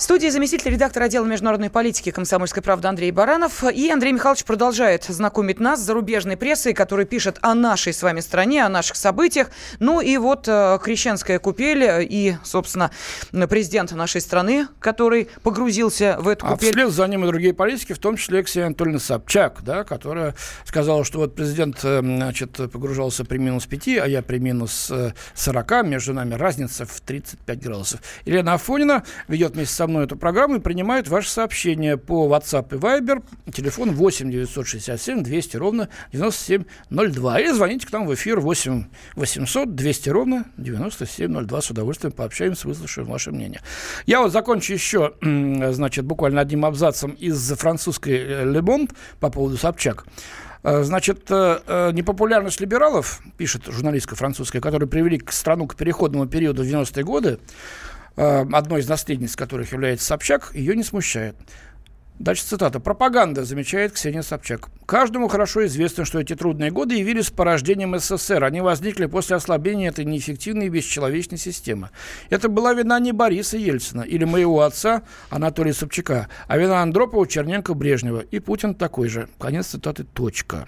Студии 0.08 0.28
заместитель 0.28 0.70
редактора 0.70 1.04
отдела 1.04 1.26
международной 1.26 1.68
политики 1.68 2.10
комсомольской 2.10 2.62
правды 2.62 2.88
Андрей 2.88 3.10
Баранов. 3.10 3.62
И 3.62 3.90
Андрей 3.90 4.12
Михайлович 4.12 4.44
продолжает 4.44 5.04
знакомить 5.04 5.60
нас 5.60 5.80
с 5.80 5.82
зарубежной 5.82 6.38
прессой, 6.38 6.72
которая 6.72 7.04
пишет 7.04 7.38
о 7.42 7.52
нашей 7.54 7.92
с 7.92 8.02
вами 8.02 8.20
стране, 8.20 8.64
о 8.64 8.70
наших 8.70 8.96
событиях. 8.96 9.50
Ну 9.80 10.00
и 10.00 10.16
вот 10.16 10.48
э, 10.48 10.78
крещенская 10.82 11.38
купель 11.38 11.84
и, 12.08 12.38
собственно, 12.42 12.90
президент 13.50 13.92
нашей 13.92 14.22
страны, 14.22 14.68
который 14.80 15.28
погрузился 15.42 16.16
в 16.18 16.28
эту 16.28 16.46
А 16.46 16.52
купель. 16.52 16.70
вслед 16.70 16.90
за 16.90 17.06
ним 17.06 17.24
и 17.24 17.26
другие 17.26 17.52
политики, 17.52 17.92
в 17.92 17.98
том 17.98 18.16
числе 18.16 18.42
Ксения 18.42 18.68
Анатольевна 18.68 19.00
Собчак, 19.00 19.58
да, 19.60 19.84
которая 19.84 20.34
сказала, 20.64 21.04
что 21.04 21.18
вот 21.18 21.34
президент 21.34 21.80
э, 21.82 22.00
значит, 22.00 22.52
погружался 22.72 23.26
при 23.26 23.36
минус 23.36 23.66
5, 23.66 23.88
а 23.98 24.06
я 24.06 24.22
при 24.22 24.38
минус 24.38 24.90
э, 24.90 25.12
40, 25.34 25.84
между 25.84 26.14
нами 26.14 26.32
разница 26.32 26.86
в 26.86 26.98
35 27.02 27.60
градусов. 27.60 28.00
Елена 28.24 28.54
Афонина 28.54 29.04
ведет 29.28 29.52
вместе 29.52 29.74
со 29.74 29.86
мной 29.86 29.97
эту 30.02 30.16
программу 30.16 30.56
и 30.56 30.60
принимает 30.60 31.08
ваши 31.08 31.30
сообщения 31.30 31.96
по 31.96 32.26
WhatsApp 32.26 32.74
и 32.74 32.78
Viber, 32.78 33.22
телефон 33.52 33.92
8 33.92 34.30
967 34.30 35.22
200 35.22 35.56
ровно 35.56 35.88
9702. 36.12 37.40
Или 37.40 37.52
звоните 37.52 37.86
к 37.86 37.92
нам 37.92 38.06
в 38.06 38.14
эфир 38.14 38.40
8 38.40 38.84
800 39.16 39.74
200 39.74 40.08
ровно 40.10 40.44
9702. 40.56 41.60
С 41.60 41.70
удовольствием 41.70 42.12
пообщаемся, 42.12 42.68
выслушаем 42.68 43.08
ваше 43.08 43.30
мнение. 43.30 43.60
Я 44.06 44.20
вот 44.20 44.32
закончу 44.32 44.72
еще, 44.72 45.14
значит, 45.20 46.04
буквально 46.04 46.40
одним 46.40 46.64
абзацем 46.64 47.12
из 47.12 47.52
французской 47.52 48.16
э, 48.18 48.44
Le 48.44 48.60
Monde 48.60 48.90
по 49.20 49.30
поводу 49.30 49.56
Собчак. 49.56 50.06
Э, 50.62 50.82
Значит, 50.82 51.26
э, 51.30 51.90
непопулярность 51.92 52.60
либералов, 52.60 53.20
пишет 53.36 53.66
журналистка 53.66 54.16
французская, 54.16 54.60
которые 54.60 54.88
привели 54.88 55.18
к 55.18 55.32
страну 55.32 55.66
к 55.66 55.76
переходному 55.76 56.26
периоду 56.26 56.62
в 56.62 56.66
90-е 56.66 57.04
годы, 57.04 57.38
одной 58.18 58.80
из 58.80 58.88
наследниц 58.88 59.36
которых 59.36 59.72
является 59.72 60.06
Собчак, 60.06 60.50
ее 60.54 60.74
не 60.76 60.82
смущает. 60.82 61.36
Дальше 62.18 62.42
цитата. 62.44 62.80
«Пропаганда», 62.80 63.44
замечает 63.44 63.92
Ксения 63.92 64.22
Собчак. 64.22 64.70
«Каждому 64.86 65.28
хорошо 65.28 65.64
известно, 65.66 66.04
что 66.04 66.18
эти 66.18 66.34
трудные 66.34 66.72
годы 66.72 66.96
явились 66.96 67.30
порождением 67.30 67.96
СССР. 67.96 68.42
Они 68.42 68.60
возникли 68.60 69.06
после 69.06 69.36
ослабления 69.36 69.90
этой 69.90 70.04
неэффективной 70.04 70.66
и 70.66 70.68
бесчеловечной 70.68 71.38
системы. 71.38 71.90
Это 72.28 72.48
была 72.48 72.74
вина 72.74 72.98
не 72.98 73.12
Бориса 73.12 73.56
Ельцина 73.56 74.02
или 74.02 74.24
моего 74.24 74.62
отца 74.62 75.02
Анатолия 75.30 75.72
Собчака, 75.72 76.28
а 76.48 76.58
вина 76.58 76.82
Андропова, 76.82 77.24
Черненко, 77.24 77.74
Брежнева. 77.74 78.20
И 78.20 78.40
Путин 78.40 78.74
такой 78.74 79.08
же». 79.08 79.28
Конец 79.38 79.68
цитаты. 79.68 80.02
Точка. 80.02 80.66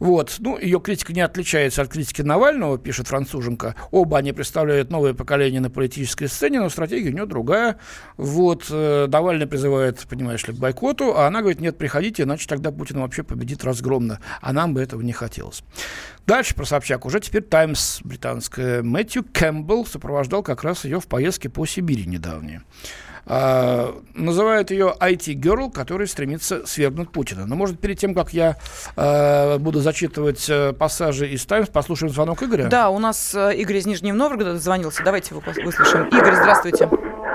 Вот. 0.00 0.36
Ну, 0.38 0.58
ее 0.58 0.80
критика 0.80 1.12
не 1.12 1.20
отличается 1.20 1.82
от 1.82 1.88
критики 1.88 2.22
Навального, 2.22 2.78
пишет 2.78 3.06
француженка. 3.06 3.76
Оба 3.90 4.18
они 4.18 4.32
представляют 4.32 4.90
новое 4.90 5.14
поколение 5.14 5.60
на 5.60 5.70
политической 5.70 6.26
сцене, 6.26 6.58
но 6.58 6.68
стратегия 6.70 7.10
у 7.10 7.12
нее 7.12 7.26
другая. 7.26 7.78
Вот. 8.16 8.66
э, 8.70 9.06
Навальный 9.06 9.46
призывает, 9.46 10.00
понимаешь 10.08 10.46
ли, 10.48 10.54
к 10.54 10.56
бойкоту, 10.56 11.16
а 11.16 11.26
она 11.26 11.40
говорит, 11.40 11.60
нет, 11.60 11.78
приходите, 11.78 12.22
иначе 12.24 12.48
тогда 12.48 12.72
Путин 12.72 13.00
вообще 13.00 13.22
победит 13.22 13.62
разгромно. 13.62 14.20
А 14.40 14.52
нам 14.52 14.74
бы 14.74 14.80
этого 14.80 15.02
не 15.02 15.12
хотелось. 15.12 15.62
Дальше 16.26 16.54
про 16.54 16.64
Собчак. 16.64 17.04
Уже 17.04 17.20
теперь 17.20 17.42
«Таймс» 17.42 18.00
британская. 18.02 18.82
Мэтью 18.82 19.24
Кэмпбелл 19.30 19.84
сопровождал 19.84 20.42
как 20.42 20.64
раз 20.64 20.84
ее 20.84 21.00
в 21.00 21.06
поездке 21.06 21.50
по 21.50 21.66
Сибири 21.66 22.06
недавней. 22.06 22.60
А, 23.32 23.94
называют 24.14 24.72
ее 24.72 24.92
IT-герл, 25.00 25.70
который 25.70 26.08
стремится 26.08 26.66
свергнуть 26.66 27.10
Путина. 27.12 27.46
Но, 27.46 27.54
может, 27.54 27.78
перед 27.78 27.96
тем, 27.96 28.12
как 28.12 28.32
я 28.32 28.56
а, 28.96 29.56
буду 29.58 29.78
зачитывать 29.78 30.48
а, 30.50 30.72
пассажи 30.72 31.28
из 31.28 31.46
«Таймс», 31.46 31.68
послушаем 31.68 32.12
звонок 32.12 32.42
Игоря? 32.42 32.66
Да, 32.68 32.90
у 32.90 32.98
нас 32.98 33.32
э, 33.36 33.54
Игорь 33.54 33.76
из 33.76 33.86
Нижнего 33.86 34.16
Новгорода 34.16 34.54
дозвонился. 34.54 35.04
Давайте 35.04 35.32
его 35.32 35.42
выслушаем. 35.64 36.08
Игорь, 36.08 36.34
здравствуйте. 36.34 36.90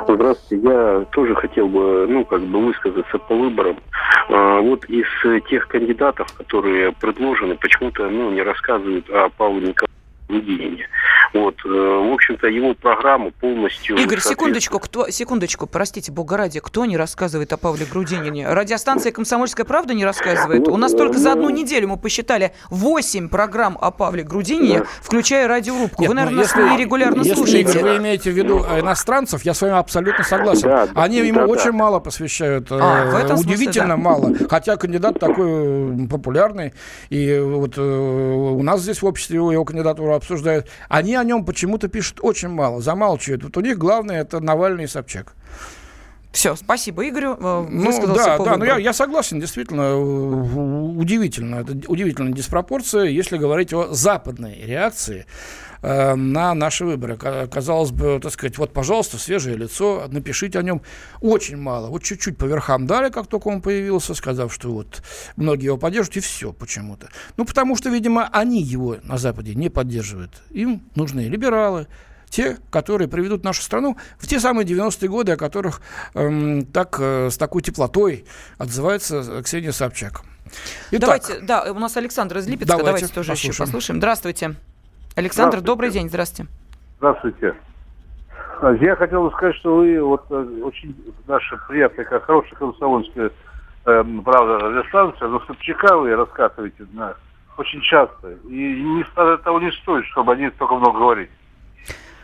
Здравствуйте. 0.06 0.68
Я 0.68 1.06
тоже 1.14 1.34
хотел 1.36 1.70
бы, 1.70 2.06
ну, 2.10 2.26
как 2.26 2.42
бы 2.42 2.66
высказаться 2.66 3.18
по 3.18 3.36
выборам. 3.36 3.80
А, 4.28 4.60
вот 4.60 4.84
из 4.86 5.08
э, 5.24 5.40
тех 5.50 5.66
кандидатов, 5.70 6.28
которые 6.34 6.92
предложены, 6.92 7.56
почему-то, 7.56 8.10
ну, 8.10 8.32
не 8.32 8.42
рассказывают 8.42 9.10
о 9.10 9.30
Павле 9.30 9.70
Николаевиче 9.70 9.95
Грудинине. 10.28 10.88
Вот, 11.34 11.56
э, 11.66 11.68
в 11.70 12.14
общем-то, 12.14 12.48
его 12.48 12.74
программу 12.76 13.32
полностью... 13.32 13.96
Игорь, 13.98 14.20
соответствует- 14.20 14.34
секундочку, 14.38 14.80
кто, 14.80 15.10
секундочку, 15.10 15.68
простите, 15.68 16.12
бога 16.12 16.38
ради, 16.38 16.60
кто 16.62 16.86
не 16.86 16.96
рассказывает 16.98 17.52
о 17.52 17.58
Павле 17.58 17.86
Грудинине? 17.86 18.48
Радиостанция 18.48 19.12
«Комсомольская 19.12 19.66
правда» 19.66 19.94
не 19.94 20.06
рассказывает? 20.06 20.68
У 20.70 20.78
нас 20.78 20.94
только 20.94 21.18
за 21.18 21.34
одну 21.34 21.50
неделю 21.50 21.90
мы 21.90 21.98
посчитали 21.98 22.54
8 22.70 23.28
программ 23.30 23.78
о 23.82 23.92
Павле 23.92 24.24
Грудинине, 24.24 24.84
включая 25.02 25.48
радиорубку. 25.48 26.02
Нет, 26.04 26.10
Вы, 26.10 26.16
ну, 26.16 26.22
наверное, 26.22 26.44
нас 26.44 26.56
если- 26.56 26.74
нерегулярно 26.74 27.18
если, 27.20 27.34
слушаете. 27.34 27.72
Игорь, 27.80 27.84
вы 27.84 27.98
имеете 27.98 28.32
в 28.32 28.34
виду 28.34 28.64
э, 28.68 28.80
иностранцев, 28.80 29.44
я 29.44 29.54
с 29.54 29.62
вами 29.62 29.74
абсолютно 29.78 30.24
согласен. 30.24 30.70
Да, 30.70 30.88
Они 30.96 31.18
ему 31.18 31.40
да, 31.42 31.46
да. 31.48 31.52
очень 31.52 31.72
мало 31.72 32.00
посвящают, 32.00 32.72
э, 32.72 32.78
А, 32.80 33.12
в 33.12 33.16
этом 33.16 33.38
смысле, 33.38 33.54
удивительно 33.56 33.88
да. 33.90 33.98
мало. 33.98 34.32
Хотя 34.50 34.78
кандидат 34.78 35.20
такой 35.20 36.06
э, 36.06 36.08
популярный, 36.10 36.74
и 37.10 37.38
вот 37.40 37.78
э, 37.78 37.82
у 37.82 38.64
нас 38.64 38.82
здесь 38.82 39.02
в 39.02 39.06
обществе 39.06 39.36
его, 39.36 39.52
его 39.52 39.66
обсуждают. 40.16 40.68
Они 40.90 41.16
о 41.16 41.24
нем 41.24 41.46
почему-то 41.46 41.88
пишут 41.88 42.20
очень 42.22 42.50
мало, 42.50 42.82
замалчивают. 42.82 43.44
Вот 43.44 43.58
у 43.58 43.62
них 43.62 43.78
главное 43.78 44.22
это 44.22 44.40
Навальный 44.40 44.86
и 44.86 44.88
Собчак. 44.88 45.34
Все, 46.32 46.58
спасибо 46.58 47.08
Игорю. 47.08 47.38
э, 47.40 47.68
Ну, 47.70 47.92
да, 48.14 48.38
да, 48.38 48.58
ну 48.58 48.66
я, 48.66 48.78
я 48.78 48.92
согласен, 48.92 49.40
действительно, 49.40 49.82
э, 49.84 49.96
удивительно, 49.96 51.62
это 51.62 51.90
удивительная 51.90 52.34
диспропорция, 52.34 53.06
если 53.06 53.38
говорить 53.38 53.74
о 53.74 53.94
западной 53.94 54.62
реакции 54.66 55.26
э, 55.86 56.16
на 56.16 56.54
наши 56.54 56.86
выборы. 56.86 57.18
Ка- 57.18 57.48
Казалось 57.48 57.92
бы, 57.92 58.20
так 58.22 58.32
сказать, 58.32 58.58
вот, 58.58 58.74
пожалуйста, 58.74 59.18
свежее 59.18 59.56
лицо, 59.58 60.06
напишите 60.10 60.60
о 60.60 60.64
нем. 60.64 60.82
Очень 61.22 61.58
мало. 61.58 61.88
Вот 61.88 62.04
чуть-чуть 62.04 62.38
по 62.38 62.46
верхам 62.46 62.88
дали, 62.88 63.10
как 63.10 63.28
только 63.28 63.48
он 63.50 63.62
появился, 63.62 64.16
сказав, 64.16 64.54
что 64.54 64.72
вот 64.72 65.02
многие 65.36 65.66
его 65.66 65.78
поддерживают, 65.78 66.18
и 66.18 66.20
все 66.20 66.52
почему-то. 66.54 67.10
Ну, 67.38 67.46
потому 67.46 67.76
что, 67.76 67.90
видимо, 67.90 68.28
они 68.32 68.62
его 68.62 68.98
на 69.04 69.18
Западе 69.18 69.56
не 69.56 69.70
поддерживают. 69.70 70.32
Им 70.52 70.82
нужны 70.96 71.22
либералы, 71.22 71.88
те, 72.30 72.58
которые 72.70 73.08
приведут 73.08 73.44
нашу 73.44 73.62
страну 73.62 73.98
в 74.18 74.28
те 74.28 74.40
самые 74.40 74.66
90-е 74.66 75.08
годы, 75.10 75.32
о 75.34 75.38
которых 75.38 75.82
эм, 76.16 76.66
так, 76.66 76.98
э, 77.00 77.30
с 77.32 77.38
такой 77.38 77.62
теплотой 77.62 78.26
отзывается 78.58 79.42
Ксения 79.44 79.72
Собчак. 79.72 80.24
Итак, 80.92 81.22
Давайте, 81.22 81.40
да, 81.46 81.72
у 81.72 81.80
нас 81.80 81.96
Александр 81.98 82.38
из 82.38 82.48
Липецка, 82.48 82.78
Давайте 82.78 82.86
давайте, 82.86 83.08
тоже 83.08 83.32
еще 83.32 83.48
послушаем. 83.50 83.68
послушаем. 83.68 84.00
Здравствуйте. 84.00 84.56
Александр, 85.16 85.60
Здравствуйте. 85.60 85.66
добрый 85.66 85.90
день, 85.92 86.10
здрасте. 86.10 86.46
Здравствуйте. 86.98 87.56
А, 88.62 88.72
Я 88.74 88.96
хотел 88.96 89.24
бы 89.24 89.32
сказать, 89.32 89.56
что 89.56 89.78
вы 89.78 90.02
вот 90.04 90.26
э, 90.30 90.62
очень 90.64 90.96
наша 91.28 91.58
приятная, 91.68 92.06
как 92.06 92.24
хорошая 92.26 92.56
комсомольская 92.56 93.32
эм, 93.86 94.22
правда 94.24 94.60
радиостанция, 94.60 95.28
но 95.30 95.40
Собчака 95.42 95.98
вы 95.98 96.16
раскатываете 96.16 96.86
на 96.94 97.16
очень 97.58 97.82
часто. 97.82 98.32
И 98.50 98.82
не, 98.84 99.04
того 99.44 99.60
не 99.60 99.72
стоит, 99.72 100.06
чтобы 100.08 100.34
они 100.34 100.50
столько 100.56 100.76
много 100.76 101.00
говорить. 101.00 101.30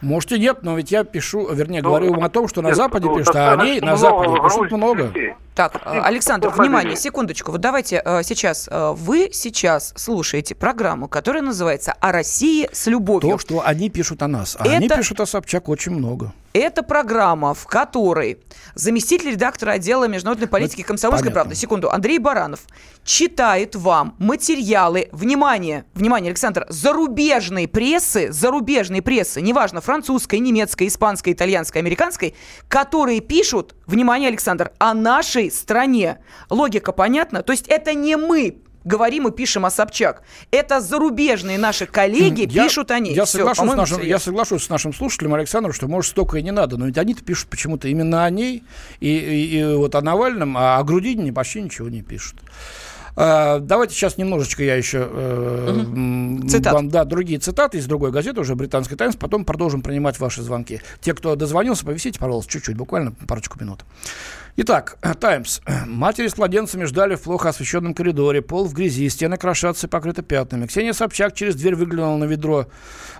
можете 0.01 0.37
нет, 0.37 0.59
но 0.63 0.75
ведь 0.75 0.91
я 0.91 1.03
пишу, 1.05 1.53
вернее, 1.53 1.81
говорю 1.81 2.11
вам 2.13 2.23
о 2.25 2.29
том, 2.29 2.47
что 2.49 2.61
на 2.61 2.67
Нет, 2.67 2.75
Западе 2.75 3.07
ну, 3.07 3.17
пишут, 3.17 3.35
а 3.35 3.53
они 3.53 3.79
на 3.79 3.95
Западе 3.95 4.35
пишут 4.43 4.71
много. 4.71 5.03
людей. 5.03 5.33
Так, 5.61 5.79
э, 5.85 5.99
Александр, 5.99 6.49
внимание, 6.49 6.95
секундочку. 6.95 7.51
Вот 7.51 7.61
давайте 7.61 8.01
э, 8.03 8.23
сейчас, 8.23 8.67
э, 8.71 8.93
вы 8.97 9.29
сейчас 9.31 9.93
слушаете 9.95 10.55
программу, 10.55 11.07
которая 11.07 11.43
называется 11.43 11.93
«О 11.99 12.11
России 12.11 12.67
с 12.73 12.87
любовью». 12.87 13.29
То, 13.29 13.37
что 13.37 13.61
они 13.63 13.91
пишут 13.91 14.23
о 14.23 14.27
нас. 14.27 14.57
А 14.59 14.63
они 14.63 14.87
Это- 14.87 14.97
пишут 14.97 15.19
о 15.19 15.27
Собчак 15.27 15.69
очень 15.69 15.91
много. 15.91 16.33
Это 16.53 16.83
программа, 16.83 17.53
в 17.53 17.65
которой 17.65 18.39
заместитель 18.75 19.31
редактора 19.31 19.71
отдела 19.71 20.05
международной 20.09 20.47
политики 20.49 20.81
комсомольской 20.81 21.29
понятно. 21.29 21.41
правды, 21.43 21.55
секунду, 21.55 21.89
Андрей 21.89 22.19
Баранов 22.19 22.61
читает 23.05 23.75
вам 23.75 24.15
материалы, 24.17 25.07
внимание, 25.13 25.85
внимание, 25.93 26.29
Александр, 26.29 26.65
зарубежной 26.67 27.69
прессы, 27.69 28.33
зарубежной 28.33 29.01
прессы, 29.01 29.39
неважно, 29.41 29.79
французской, 29.79 30.39
немецкой, 30.39 30.87
испанской, 30.87 31.31
итальянской, 31.31 31.79
американской, 31.81 32.35
которые 32.67 33.21
пишут, 33.21 33.75
внимание, 33.87 34.27
Александр, 34.27 34.71
о 34.77 34.93
нашей 34.93 35.50
стране. 35.53 36.19
Логика 36.49 36.91
понятна? 36.91 37.41
То 37.43 37.51
есть 37.53 37.67
это 37.67 37.93
не 37.93 38.15
мы 38.17 38.57
говорим 38.83 39.27
и 39.27 39.31
пишем 39.31 39.65
о 39.65 39.69
Собчак. 39.69 40.23
Это 40.49 40.81
зарубежные 40.81 41.59
наши 41.59 41.85
коллеги 41.85 42.47
я, 42.51 42.63
пишут 42.63 42.89
о 42.89 42.97
ней. 42.99 43.13
Я, 43.13 43.25
Всё, 43.25 43.37
соглашусь 43.39 43.71
с 43.71 43.75
нашим, 43.75 44.01
я 44.01 44.17
соглашусь 44.17 44.63
с 44.63 44.69
нашим 44.69 44.91
слушателем 44.93 45.35
Александром, 45.35 45.71
что, 45.73 45.87
может, 45.87 46.09
столько 46.11 46.37
и 46.39 46.41
не 46.41 46.51
надо. 46.51 46.77
Но 46.77 46.87
ведь 46.87 46.97
они-то 46.97 47.23
пишут 47.23 47.49
почему-то 47.49 47.87
именно 47.87 48.25
о 48.25 48.29
ней 48.31 48.63
и, 48.99 49.07
и- 49.15 49.59
и 49.59 49.75
вот 49.75 49.93
о 49.93 50.01
Навальном, 50.01 50.57
а 50.57 50.77
о 50.79 50.83
Грудинине 50.83 51.31
почти 51.31 51.61
ничего 51.61 51.89
не 51.89 52.01
пишут. 52.01 52.37
А, 53.15 53.59
давайте 53.59 53.93
сейчас 53.93 54.17
немножечко 54.17 54.63
я 54.63 54.75
еще 54.75 55.09
Цитат. 56.47 56.73
вам 56.73 56.89
да, 56.89 57.05
другие 57.05 57.39
цитаты 57.39 57.77
из 57.77 57.85
другой 57.85 58.11
газеты, 58.11 58.39
уже 58.39 58.55
британской 58.55 58.97
Таймс, 58.97 59.15
потом 59.15 59.45
продолжим 59.45 59.81
принимать 59.81 60.19
ваши 60.19 60.41
звонки. 60.41 60.81
Те, 61.01 61.13
кто 61.13 61.35
дозвонился, 61.35 61.85
повисите, 61.85 62.19
пожалуйста, 62.19 62.51
чуть-чуть, 62.51 62.77
буквально 62.77 63.13
парочку 63.27 63.59
минут. 63.59 63.85
Итак, 64.57 64.97
Таймс. 65.19 65.61
Матери 65.85 66.27
с 66.27 66.37
младенцами 66.37 66.83
ждали 66.83 67.15
в 67.15 67.21
плохо 67.21 67.49
освещенном 67.49 67.93
коридоре. 67.93 68.41
Пол 68.41 68.65
в 68.65 68.73
грязи, 68.73 69.07
стены 69.09 69.37
крошатся 69.37 69.87
и 69.87 69.89
покрыты 69.89 70.23
пятнами. 70.23 70.67
Ксения 70.67 70.91
Собчак 70.91 71.33
через 71.33 71.55
дверь 71.55 71.75
выглянула 71.75 72.17
на 72.17 72.25
ведро, 72.25 72.67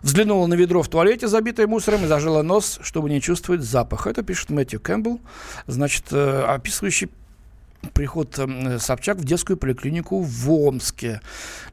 взглянула 0.02 0.48
на 0.48 0.56
ведро 0.56 0.84
в 0.84 0.90
туалете, 0.90 1.28
забитое 1.28 1.68
мусором, 1.68 2.04
и 2.04 2.08
зажила 2.08 2.42
нос, 2.42 2.80
чтобы 2.84 3.10
не 3.10 3.22
чувствовать 3.22 3.62
запах. 3.62 4.08
Это 4.08 4.24
пишет 4.24 4.50
Мэтью 4.50 4.82
Кэмпбелл, 4.82 5.22
значит, 5.68 6.06
э, 6.12 6.44
описывающий 6.48 7.10
приход 7.94 8.38
э, 8.38 8.80
Собчак 8.80 9.18
в 9.18 9.24
детскую 9.24 9.58
поликлинику 9.58 10.22
в 10.22 10.52
Омске. 10.52 11.22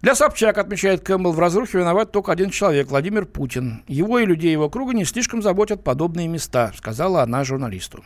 Для 0.02 0.14
Собчак, 0.14 0.58
отмечает 0.58 1.02
Кэмпбелл, 1.02 1.32
в 1.32 1.38
разрухе 1.38 1.78
виноват 1.78 2.12
только 2.12 2.32
один 2.32 2.50
человек, 2.50 2.88
Владимир 2.88 3.26
Путин. 3.26 3.82
Его 3.86 4.18
и 4.18 4.26
людей 4.26 4.52
его 4.52 4.68
круга 4.70 4.94
не 4.94 5.04
слишком 5.04 5.42
заботят 5.42 5.84
подобные 5.84 6.28
места, 6.28 6.72
сказала 6.76 7.22
она 7.22 7.44
журналисту. 7.44 8.04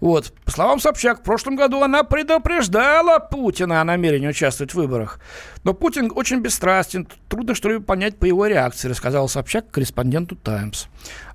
Вот. 0.00 0.32
По 0.44 0.50
словам 0.50 0.78
Собчак, 0.78 1.20
в 1.20 1.22
прошлом 1.22 1.56
году 1.56 1.82
она 1.82 2.04
предупреждала 2.04 3.18
Путина 3.18 3.80
о 3.80 3.84
намерении 3.84 4.28
участвовать 4.28 4.72
в 4.72 4.76
выборах. 4.76 5.18
Но 5.64 5.74
Путин 5.74 6.12
очень 6.14 6.40
бесстрастен. 6.40 7.08
Трудно 7.28 7.54
что-либо 7.54 7.82
понять 7.82 8.16
по 8.16 8.24
его 8.24 8.46
реакции, 8.46 8.88
рассказал 8.88 9.28
Собчак 9.28 9.70
корреспонденту 9.70 10.36
«Таймс». 10.36 10.86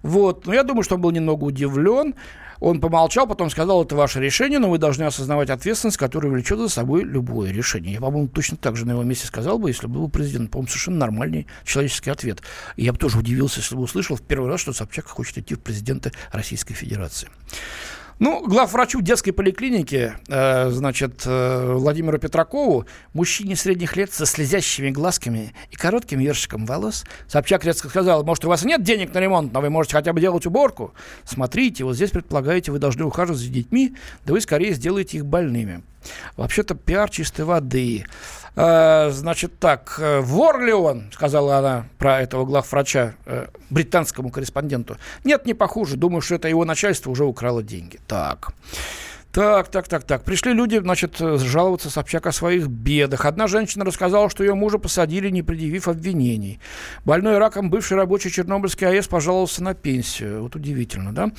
Вот. 0.01 0.45
Но 0.47 0.53
я 0.53 0.63
думаю, 0.63 0.83
что 0.83 0.95
он 0.95 1.01
был 1.01 1.11
немного 1.11 1.43
удивлен. 1.43 2.15
Он 2.63 2.79
помолчал, 2.79 3.27
потом 3.27 3.49
сказал, 3.49 3.83
это 3.83 3.93
ваше 3.93 4.21
решение, 4.21 4.57
но 4.57 4.69
вы 4.69 4.77
должны 4.77 5.03
осознавать 5.03 5.49
ответственность, 5.49 5.97
которая 5.97 6.31
влечет 6.31 6.57
за 6.59 6.69
собой 6.69 7.03
любое 7.03 7.51
решение. 7.51 7.95
Я, 7.95 7.99
по-моему, 7.99 8.29
точно 8.29 8.55
так 8.55 8.77
же 8.77 8.85
на 8.85 8.91
его 8.91 9.03
месте 9.03 9.27
сказал 9.27 9.59
бы, 9.59 9.69
если 9.69 9.85
бы 9.85 9.95
был 9.95 10.09
президент. 10.09 10.49
По-моему, 10.49 10.69
совершенно 10.69 10.99
нормальный 10.99 11.45
человеческий 11.65 12.09
ответ. 12.09 12.41
И 12.77 12.85
я 12.85 12.93
бы 12.93 12.97
тоже 12.97 13.19
удивился, 13.19 13.59
если 13.59 13.75
бы 13.75 13.81
услышал 13.81 14.15
в 14.15 14.21
первый 14.21 14.49
раз, 14.49 14.61
что 14.61 14.71
Собчак 14.71 15.07
хочет 15.07 15.39
идти 15.39 15.55
в 15.55 15.59
президенты 15.59 16.13
Российской 16.31 16.73
Федерации. 16.73 17.27
Ну, 18.19 18.45
главврачу 18.47 19.01
детской 19.01 19.31
поликлиники, 19.31 20.13
э, 20.27 20.69
значит, 20.69 21.23
э, 21.25 21.73
Владимиру 21.73 22.19
Петракову, 22.19 22.85
мужчине 23.13 23.55
средних 23.55 23.97
лет 23.97 24.13
со 24.13 24.25
слезящими 24.25 24.91
глазками 24.91 25.53
и 25.71 25.75
коротким 25.75 26.19
ершиком 26.19 26.65
волос, 26.65 27.05
Собчак 27.27 27.65
резко 27.65 27.89
сказал, 27.89 28.23
может, 28.23 28.45
у 28.45 28.49
вас 28.49 28.63
нет 28.63 28.83
денег 28.83 29.13
на 29.13 29.19
ремонт, 29.19 29.51
но 29.51 29.61
вы 29.61 29.69
можете 29.69 29.95
хотя 29.95 30.13
бы 30.13 30.21
делать 30.21 30.45
уборку? 30.45 30.93
Смотрите, 31.23 31.83
вот 31.83 31.95
здесь 31.95 32.11
предполагаете, 32.11 32.71
вы 32.71 32.79
должны 32.79 33.03
ухаживать 33.03 33.39
за 33.39 33.49
детьми, 33.49 33.95
да 34.25 34.33
вы 34.33 34.41
скорее 34.41 34.73
сделаете 34.73 35.17
их 35.17 35.25
больными. 35.25 35.81
Вообще-то 36.37 36.75
пиар 36.75 37.09
чистой 37.09 37.45
воды. 37.45 38.05
Э, 38.55 39.09
значит 39.11 39.59
так, 39.59 39.95
э, 39.99 40.19
вор 40.19 40.61
ли 40.61 40.73
он, 40.73 41.11
сказала 41.11 41.57
она 41.57 41.85
про 41.97 42.21
этого 42.21 42.45
главврача 42.45 43.15
э, 43.25 43.47
британскому 43.69 44.29
корреспонденту. 44.29 44.97
Нет, 45.23 45.45
не 45.45 45.53
похуже. 45.53 45.97
Думаю, 45.97 46.21
что 46.21 46.35
это 46.35 46.47
его 46.47 46.65
начальство 46.65 47.09
уже 47.09 47.25
украло 47.25 47.63
деньги. 47.63 47.99
Так. 48.07 48.53
Так, 49.33 49.69
так, 49.69 49.87
так, 49.87 50.03
так. 50.03 50.23
Пришли 50.23 50.53
люди, 50.53 50.77
значит, 50.77 51.19
э, 51.19 51.39
жаловаться 51.39 51.89
Собчак 51.89 52.27
о 52.27 52.31
своих 52.31 52.67
бедах. 52.67 53.25
Одна 53.25 53.47
женщина 53.47 53.83
рассказала, 53.83 54.29
что 54.29 54.43
ее 54.43 54.53
мужа 54.53 54.77
посадили, 54.77 55.31
не 55.31 55.41
предъявив 55.41 55.87
обвинений. 55.87 56.59
Больной 57.03 57.39
раком 57.39 57.71
бывший 57.71 57.97
рабочий 57.97 58.29
Чернобыльской 58.29 58.89
АЭС 58.89 59.07
пожаловался 59.07 59.63
на 59.63 59.73
пенсию. 59.73 60.43
Вот 60.43 60.55
удивительно, 60.55 61.15
да? 61.15 61.31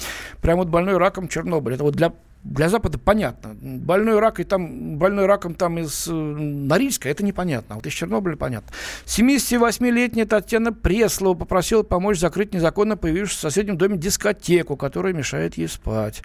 Прям 0.42 0.58
вот 0.58 0.70
больной 0.70 0.96
раком 0.96 1.28
Чернобыль. 1.28 1.74
Это 1.74 1.84
вот 1.84 1.94
для 1.94 2.12
для 2.44 2.68
Запада 2.68 2.98
понятно. 2.98 3.54
Больной, 3.54 4.20
рак, 4.20 4.38
и 4.38 4.44
там, 4.44 4.98
больной 4.98 5.24
раком 5.24 5.54
там 5.54 5.78
из 5.78 6.06
э, 6.06 6.12
Норильска, 6.12 7.08
это 7.08 7.24
непонятно. 7.24 7.74
А 7.74 7.76
вот 7.76 7.86
из 7.86 7.92
Чернобыля 7.94 8.36
понятно. 8.36 8.70
78-летняя 9.06 10.26
Татьяна 10.26 10.72
Преслова 10.72 11.34
попросила 11.34 11.82
помочь 11.82 12.18
закрыть 12.18 12.52
незаконно 12.52 12.98
появившуюся 12.98 13.38
в 13.38 13.52
соседнем 13.52 13.78
доме 13.78 13.96
дискотеку, 13.96 14.76
которая 14.76 15.14
мешает 15.14 15.56
ей 15.56 15.68
спать. 15.68 16.22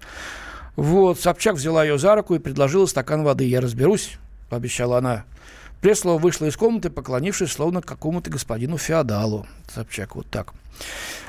Вот, 0.75 1.19
Собчак 1.19 1.55
взяла 1.55 1.85
ее 1.85 1.97
за 1.97 2.15
руку 2.15 2.35
и 2.35 2.39
предложила 2.39 2.85
стакан 2.85 3.23
воды. 3.23 3.45
«Я 3.45 3.61
разберусь»,— 3.61 4.17
пообещала 4.49 4.97
она. 4.97 5.23
Преслова 5.79 6.19
вышла 6.19 6.47
из 6.47 6.57
комнаты, 6.57 6.89
поклонившись, 6.89 7.51
словно 7.51 7.81
какому-то 7.81 8.29
господину 8.29 8.77
феодалу. 8.77 9.47
Собчак, 9.73 10.17
вот 10.17 10.27
так. 10.29 10.53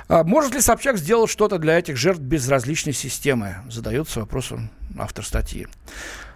А 0.09 0.25
может 0.25 0.53
ли 0.53 0.61
Собчак 0.61 0.99
сделать 0.99 1.31
что-то 1.31 1.59
для 1.59 1.79
этих 1.79 1.97
жертв 1.97 2.21
безразличной 2.21 2.93
системы? 2.93 3.59
Задается 3.69 4.19
вопросом 4.19 4.69
автор 4.99 5.25
статьи. 5.25 5.67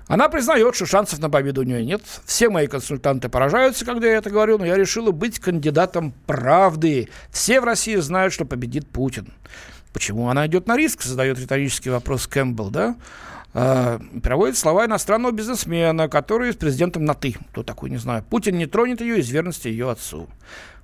Она 0.06 0.28
признает, 0.28 0.74
что 0.74 0.84
шансов 0.84 1.18
на 1.18 1.30
победу 1.30 1.62
у 1.62 1.64
нее 1.64 1.84
нет. 1.84 2.02
Все 2.26 2.50
мои 2.50 2.66
консультанты 2.66 3.28
поражаются, 3.28 3.86
когда 3.86 4.06
я 4.06 4.16
это 4.18 4.28
говорю, 4.28 4.58
но 4.58 4.66
я 4.66 4.76
решила 4.76 5.12
быть 5.12 5.38
кандидатом 5.38 6.12
правды. 6.26 7.08
Все 7.30 7.60
в 7.60 7.64
России 7.64 7.96
знают, 7.96 8.34
что 8.34 8.44
победит 8.44 8.86
Путин. 8.86 9.32
Почему 9.94 10.28
она 10.28 10.46
идет 10.46 10.66
на 10.66 10.76
риск, 10.76 11.02
задает 11.02 11.38
риторический 11.38 11.88
вопрос 11.88 12.26
Кэмпбелл, 12.26 12.70
да? 12.70 12.96
А, 13.54 14.00
Проводит 14.22 14.58
слова 14.58 14.84
иностранного 14.84 15.32
бизнесмена, 15.32 16.08
который 16.08 16.52
с 16.52 16.56
президентом 16.56 17.04
на 17.04 17.14
«ты». 17.14 17.36
Кто 17.52 17.62
такой, 17.62 17.88
не 17.88 17.98
знаю. 17.98 18.24
Путин 18.24 18.58
не 18.58 18.66
тронет 18.66 19.00
ее 19.00 19.20
из 19.20 19.30
верности 19.30 19.68
ее 19.68 19.90
отцу. 19.90 20.28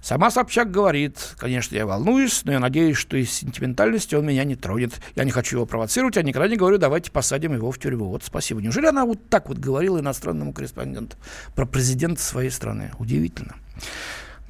Сама 0.00 0.30
Собчак 0.30 0.70
говорит, 0.70 1.34
конечно, 1.36 1.74
я 1.74 1.84
волнуюсь, 1.84 2.42
но 2.44 2.52
я 2.52 2.60
надеюсь, 2.60 2.96
что 2.96 3.18
из 3.18 3.32
сентиментальности 3.32 4.14
он 4.14 4.24
меня 4.24 4.44
не 4.44 4.56
тронет. 4.56 4.94
Я 5.14 5.24
не 5.24 5.30
хочу 5.30 5.56
его 5.56 5.66
провоцировать, 5.66 6.16
я 6.16 6.22
никогда 6.22 6.48
не 6.48 6.56
говорю, 6.56 6.78
давайте 6.78 7.10
посадим 7.10 7.52
его 7.52 7.70
в 7.70 7.78
тюрьму. 7.78 8.06
Вот 8.06 8.22
спасибо. 8.24 8.62
Неужели 8.62 8.86
она 8.86 9.04
вот 9.04 9.28
так 9.28 9.48
вот 9.48 9.58
говорила 9.58 9.98
иностранному 9.98 10.54
корреспонденту 10.54 11.16
про 11.54 11.66
президента 11.66 12.22
своей 12.22 12.50
страны? 12.50 12.92
Удивительно. 12.98 13.56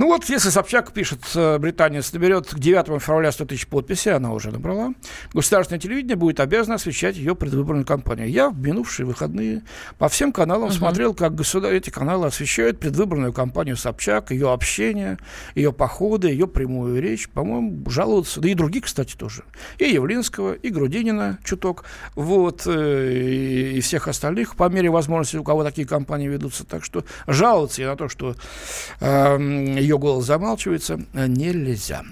Ну 0.01 0.07
вот, 0.07 0.25
если 0.31 0.49
Собчак 0.49 0.93
пишет, 0.93 1.21
э, 1.35 1.59
Британия 1.59 2.03
наберет 2.15 2.47
к 2.49 2.59
9 2.59 3.03
февраля 3.03 3.31
100 3.31 3.45
тысяч 3.45 3.67
подписей, 3.67 4.15
она 4.15 4.33
уже 4.33 4.51
набрала, 4.51 4.95
государственное 5.35 5.79
телевидение 5.79 6.17
будет 6.17 6.41
обязано 6.41 6.77
освещать 6.77 7.17
ее 7.17 7.35
предвыборную 7.35 7.85
кампанию. 7.85 8.31
Я 8.31 8.49
в 8.49 8.59
минувшие 8.59 9.05
выходные 9.05 9.61
по 9.99 10.09
всем 10.09 10.33
каналам 10.33 10.71
смотрел, 10.71 11.13
как 11.13 11.35
государ... 11.35 11.75
эти 11.75 11.91
каналы 11.91 12.29
освещают 12.29 12.81
предвыборную 12.81 13.35
кампанию 13.35 13.77
Собчак, 13.77 14.31
ее 14.31 14.51
общение, 14.51 15.19
ее 15.55 15.71
походы, 15.71 16.29
ее 16.29 16.49
прямую 16.49 17.03
речь. 17.03 17.29
По-моему, 17.29 17.85
жалуются, 17.91 18.41
да 18.41 18.49
и 18.49 18.55
другие, 18.55 18.83
кстати, 18.83 19.15
тоже. 19.17 19.45
И 19.77 19.85
Явлинского, 19.85 20.55
и 20.55 20.71
Грудинина 20.71 21.41
чуток, 21.45 21.85
вот, 22.15 22.63
э, 22.65 23.13
и 23.13 23.71
и 23.77 23.81
всех 23.83 24.09
остальных, 24.09 24.57
по 24.57 24.67
мере 24.71 24.89
возможности, 24.89 25.37
у 25.37 25.45
кого 25.45 25.63
такие 25.63 25.87
кампании 25.87 26.29
ведутся. 26.29 26.65
Так 26.65 26.87
что 26.87 27.05
жаловаться 27.27 27.83
я 27.83 27.89
на 27.89 27.97
то, 27.97 28.09
что 28.09 28.35
э, 29.01 29.90
ее 29.91 29.99
голос 29.99 30.25
замалчивается, 30.25 31.01
э, 31.15 31.27
нельзя. 31.27 32.03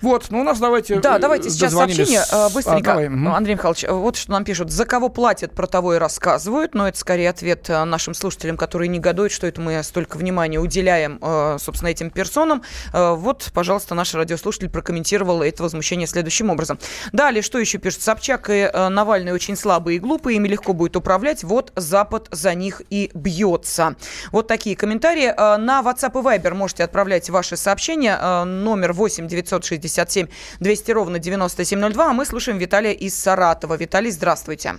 Вот, 0.00 0.30
ну 0.30 0.40
у 0.40 0.44
нас 0.44 0.60
давайте... 0.60 1.00
Да, 1.00 1.16
э, 1.16 1.18
давайте 1.18 1.50
сейчас 1.50 1.72
сообщение 1.72 2.20
э, 2.20 2.24
А, 2.30 2.48
быстренько. 2.48 2.82
давай, 2.82 3.08
мгм. 3.08 3.34
Андрей 3.34 3.54
Михайлович, 3.54 3.84
вот 3.88 4.16
что 4.16 4.32
нам 4.32 4.44
пишут. 4.44 4.70
За 4.70 4.84
кого 4.84 5.08
платят, 5.08 5.52
про 5.52 5.66
того 5.66 5.94
и 5.94 5.98
рассказывают. 5.98 6.74
Но 6.74 6.88
это 6.88 6.98
скорее 6.98 7.30
ответ 7.30 7.68
нашим 7.68 8.14
слушателям, 8.14 8.56
которые 8.56 8.88
негодуют, 8.88 9.32
что 9.32 9.46
это 9.46 9.60
мы 9.60 9.82
столько 9.82 10.16
внимания 10.16 10.58
уделяем, 10.58 11.18
собственно, 11.58 11.88
этим 11.88 12.10
персонам. 12.10 12.62
Вот, 12.92 13.50
пожалуйста, 13.52 13.94
наш 13.94 14.14
радиослушатель 14.14 14.68
прокомментировал 14.70 15.42
это 15.42 15.62
возмущение 15.62 16.06
следующим 16.06 16.50
образом. 16.50 16.78
Далее, 17.12 17.42
что 17.42 17.58
еще 17.58 17.78
пишут? 17.78 18.02
Собчак 18.02 18.50
и 18.50 18.70
Навальный 18.90 19.32
очень 19.32 19.56
слабые 19.56 19.96
и 19.96 19.98
глупые, 19.98 20.36
ими 20.36 20.48
легко 20.48 20.72
будет 20.72 20.96
управлять. 20.96 21.42
Вот 21.42 21.72
Запад 21.76 22.28
за 22.30 22.54
них 22.54 22.82
и 22.90 23.10
бьется. 23.14 23.96
Вот 24.30 24.46
такие 24.46 24.76
комментарии. 24.76 25.34
На 25.58 25.80
WhatsApp 25.82 26.18
и 26.20 26.22
Viber 26.22 26.54
можете 26.54 26.84
отправлять 26.84 27.23
ваши 27.30 27.56
сообщения. 27.56 28.18
Э, 28.20 28.44
Номер 28.44 28.92
8 28.92 29.26
967 29.26 30.26
200 30.60 30.92
ровно 30.92 31.18
9702. 31.18 32.10
А 32.10 32.12
мы 32.12 32.24
слушаем 32.24 32.58
Виталия 32.58 32.92
из 32.92 33.14
Саратова. 33.18 33.76
Виталий, 33.76 34.10
здравствуйте. 34.10 34.74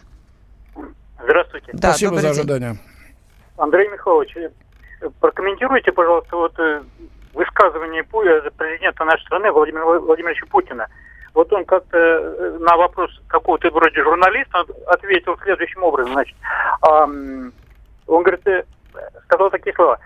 Здравствуйте. 1.23 1.71
Да, 1.73 1.89
Спасибо 1.89 2.15
за 2.15 2.21
добрый 2.21 2.33
день. 2.33 2.39
ожидание. 2.39 2.79
Андрей 3.57 3.89
Михайлович, 3.89 4.35
э, 4.37 4.49
прокомментируйте, 5.19 5.91
пожалуйста, 5.91 6.35
вот 6.35 6.59
э, 6.59 6.83
высказывание 7.33 8.03
президента 8.03 9.05
нашей 9.05 9.23
страны 9.25 9.51
Владимира 9.51 9.85
Владимировича 9.85 10.45
Путина. 10.49 10.87
Вот 11.33 11.51
он 11.51 11.65
как-то 11.65 12.57
на 12.59 12.77
вопрос 12.77 13.11
какого-то 13.27 13.69
вроде 13.71 14.01
журналиста 14.01 14.63
ответил 14.87 15.37
следующим 15.43 15.83
образом. 15.83 16.13
Значит, 16.13 16.35
он 16.81 17.51
говорит, 18.07 18.39
сказал 19.25 19.49
такие 19.49 19.75
слова. 19.75 19.99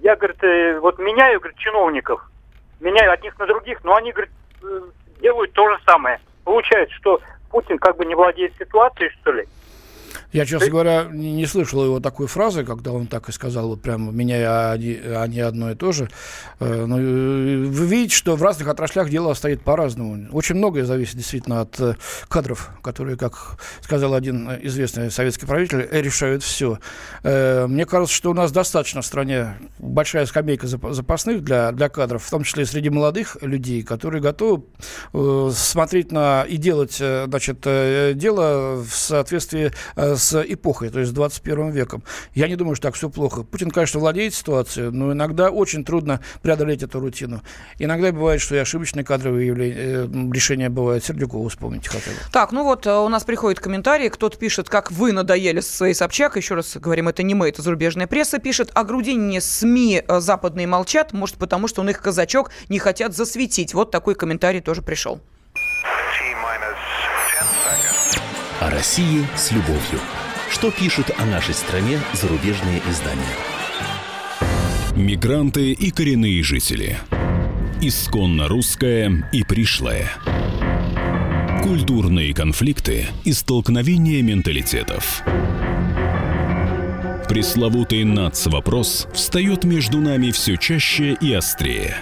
Я, 0.00 0.16
говорит, 0.16 0.42
э, 0.42 0.78
вот 0.80 0.98
меняю, 0.98 1.40
говорит, 1.40 1.58
чиновников, 1.58 2.28
меняю 2.80 3.12
одних 3.12 3.38
на 3.38 3.46
других, 3.46 3.82
но 3.84 3.94
они, 3.94 4.12
говорит, 4.12 4.32
э, 4.62 4.80
делают 5.20 5.52
то 5.52 5.68
же 5.70 5.78
самое. 5.86 6.20
Получается, 6.44 6.94
что 6.96 7.20
Путин 7.50 7.78
как 7.78 7.96
бы 7.96 8.04
не 8.04 8.14
владеет 8.14 8.54
ситуацией, 8.58 9.10
что 9.20 9.32
ли? 9.32 9.46
Я, 10.32 10.46
честно 10.46 10.68
говоря, 10.68 11.06
не, 11.10 11.32
не 11.32 11.46
слышал 11.46 11.84
его 11.84 12.00
такой 12.00 12.26
фразы, 12.26 12.64
когда 12.64 12.92
он 12.92 13.06
так 13.06 13.28
и 13.28 13.32
сказал, 13.32 13.68
вот 13.68 13.82
прямо 13.82 14.12
меня, 14.12 14.70
они, 14.70 14.94
они 14.94 15.40
одно 15.40 15.70
и 15.70 15.74
то 15.74 15.92
же. 15.92 16.08
Э, 16.60 16.84
но 16.86 16.98
э, 16.98 17.02
вы 17.66 17.86
видите, 17.86 18.16
что 18.16 18.36
в 18.36 18.42
разных 18.42 18.68
отраслях 18.68 19.10
дело 19.10 19.34
стоит 19.34 19.62
по-разному. 19.62 20.28
Очень 20.32 20.56
многое 20.56 20.84
зависит 20.84 21.16
действительно 21.16 21.62
от 21.62 21.78
э, 21.80 21.94
кадров, 22.28 22.70
которые, 22.82 23.16
как 23.16 23.58
сказал 23.80 24.14
один 24.14 24.48
известный 24.62 25.10
советский 25.10 25.46
правитель, 25.46 25.88
решают 25.90 26.42
все. 26.42 26.78
Мне 27.22 27.86
кажется, 27.86 28.14
что 28.14 28.30
у 28.30 28.34
нас 28.34 28.52
достаточно 28.52 29.02
в 29.02 29.06
стране 29.06 29.56
большая 29.78 30.26
скамейка 30.26 30.66
запасных 30.66 31.42
для, 31.42 31.72
для 31.72 31.88
кадров, 31.88 32.24
в 32.24 32.30
том 32.30 32.44
числе 32.44 32.64
и 32.64 32.66
среди 32.66 32.90
молодых 32.90 33.36
людей, 33.40 33.82
которые 33.82 34.22
готовы 34.22 34.62
смотреть 35.52 36.12
на 36.12 36.44
и 36.44 36.56
делать 36.56 36.96
значит, 36.96 37.60
дело 37.60 38.82
в 38.82 38.94
соответствии 38.94 39.72
с 40.14 40.26
с 40.26 40.42
эпохой, 40.42 40.90
то 40.90 40.98
есть 40.98 41.12
с 41.12 41.14
21 41.14 41.70
веком. 41.70 42.02
Я 42.34 42.48
не 42.48 42.56
думаю, 42.56 42.74
что 42.74 42.88
так 42.88 42.94
все 42.94 43.08
плохо. 43.08 43.42
Путин, 43.42 43.70
конечно, 43.70 44.00
владеет 44.00 44.34
ситуацией, 44.34 44.90
но 44.90 45.12
иногда 45.12 45.50
очень 45.50 45.84
трудно 45.84 46.20
преодолеть 46.42 46.82
эту 46.82 47.00
рутину. 47.00 47.42
Иногда 47.78 48.12
бывает, 48.12 48.40
что 48.40 48.56
и 48.56 48.58
ошибочные 48.58 49.04
кадровые 49.04 49.46
явления, 49.46 49.76
э, 49.78 50.32
решения 50.32 50.68
бывают. 50.68 51.04
Сердюкова 51.04 51.48
вспомните 51.48 51.88
хотя 51.88 52.10
бы. 52.10 52.16
Так, 52.32 52.52
ну 52.52 52.64
вот 52.64 52.86
э, 52.86 52.92
у 52.92 53.08
нас 53.08 53.24
приходит 53.24 53.60
комментарий, 53.60 54.08
кто-то 54.08 54.36
пишет, 54.36 54.68
как 54.68 54.90
вы 54.90 55.12
надоели 55.12 55.60
со 55.60 55.72
своей 55.72 55.94
Собчак. 55.94 56.36
Еще 56.36 56.54
раз 56.54 56.76
говорим, 56.76 57.08
это 57.08 57.22
не 57.22 57.34
мы, 57.34 57.48
это 57.48 57.62
зарубежная 57.62 58.06
пресса 58.06 58.38
пишет. 58.38 58.70
О 58.74 58.84
Грудинине 58.84 59.40
СМИ 59.40 60.02
э, 60.06 60.20
западные 60.20 60.66
молчат, 60.66 61.12
может 61.12 61.36
потому, 61.36 61.68
что 61.68 61.82
он 61.82 61.90
их 61.90 62.00
казачок 62.00 62.50
не 62.68 62.78
хотят 62.78 63.14
засветить. 63.14 63.74
Вот 63.74 63.90
такой 63.90 64.14
комментарий 64.14 64.60
тоже 64.60 64.82
пришел. 64.82 65.20
О 68.66 68.70
России 68.70 69.24
с 69.36 69.52
любовью. 69.52 70.00
Что 70.50 70.72
пишут 70.72 71.12
о 71.16 71.24
нашей 71.24 71.54
стране 71.54 72.00
зарубежные 72.14 72.82
издания? 72.90 73.22
Мигранты 74.96 75.70
и 75.70 75.92
коренные 75.92 76.42
жители. 76.42 76.98
Исконно 77.80 78.48
русская 78.48 79.30
и 79.30 79.44
пришлая. 79.44 80.10
Культурные 81.62 82.34
конфликты 82.34 83.06
и 83.22 83.32
столкновения 83.32 84.20
менталитетов. 84.20 85.22
Пресловутый 87.28 88.02
НАЦ-вопрос 88.02 89.06
встает 89.14 89.62
между 89.62 90.00
нами 90.00 90.32
все 90.32 90.56
чаще 90.56 91.16
и 91.20 91.32
острее. 91.32 91.98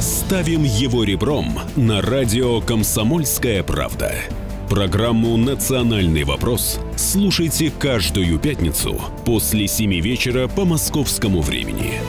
Ставим 0.00 0.64
его 0.64 1.04
ребром 1.04 1.58
на 1.76 2.00
радио 2.00 2.62
«Комсомольская 2.62 3.62
правда». 3.62 4.14
Программу 4.74 5.36
«Национальный 5.36 6.24
вопрос» 6.24 6.80
слушайте 6.96 7.70
каждую 7.70 8.40
пятницу 8.40 9.00
после 9.24 9.68
7 9.68 10.00
вечера 10.00 10.48
по 10.48 10.64
московскому 10.64 11.42
времени. 11.42 12.00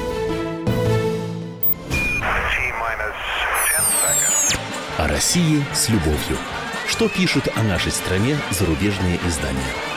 О 4.98 5.08
России 5.08 5.64
с 5.76 5.90
любовью. 5.90 6.40
Что 6.88 7.08
пишут 7.08 7.48
о 7.56 7.62
нашей 7.62 7.92
стране 7.92 8.36
зарубежные 8.50 9.20
издания? 9.28 9.95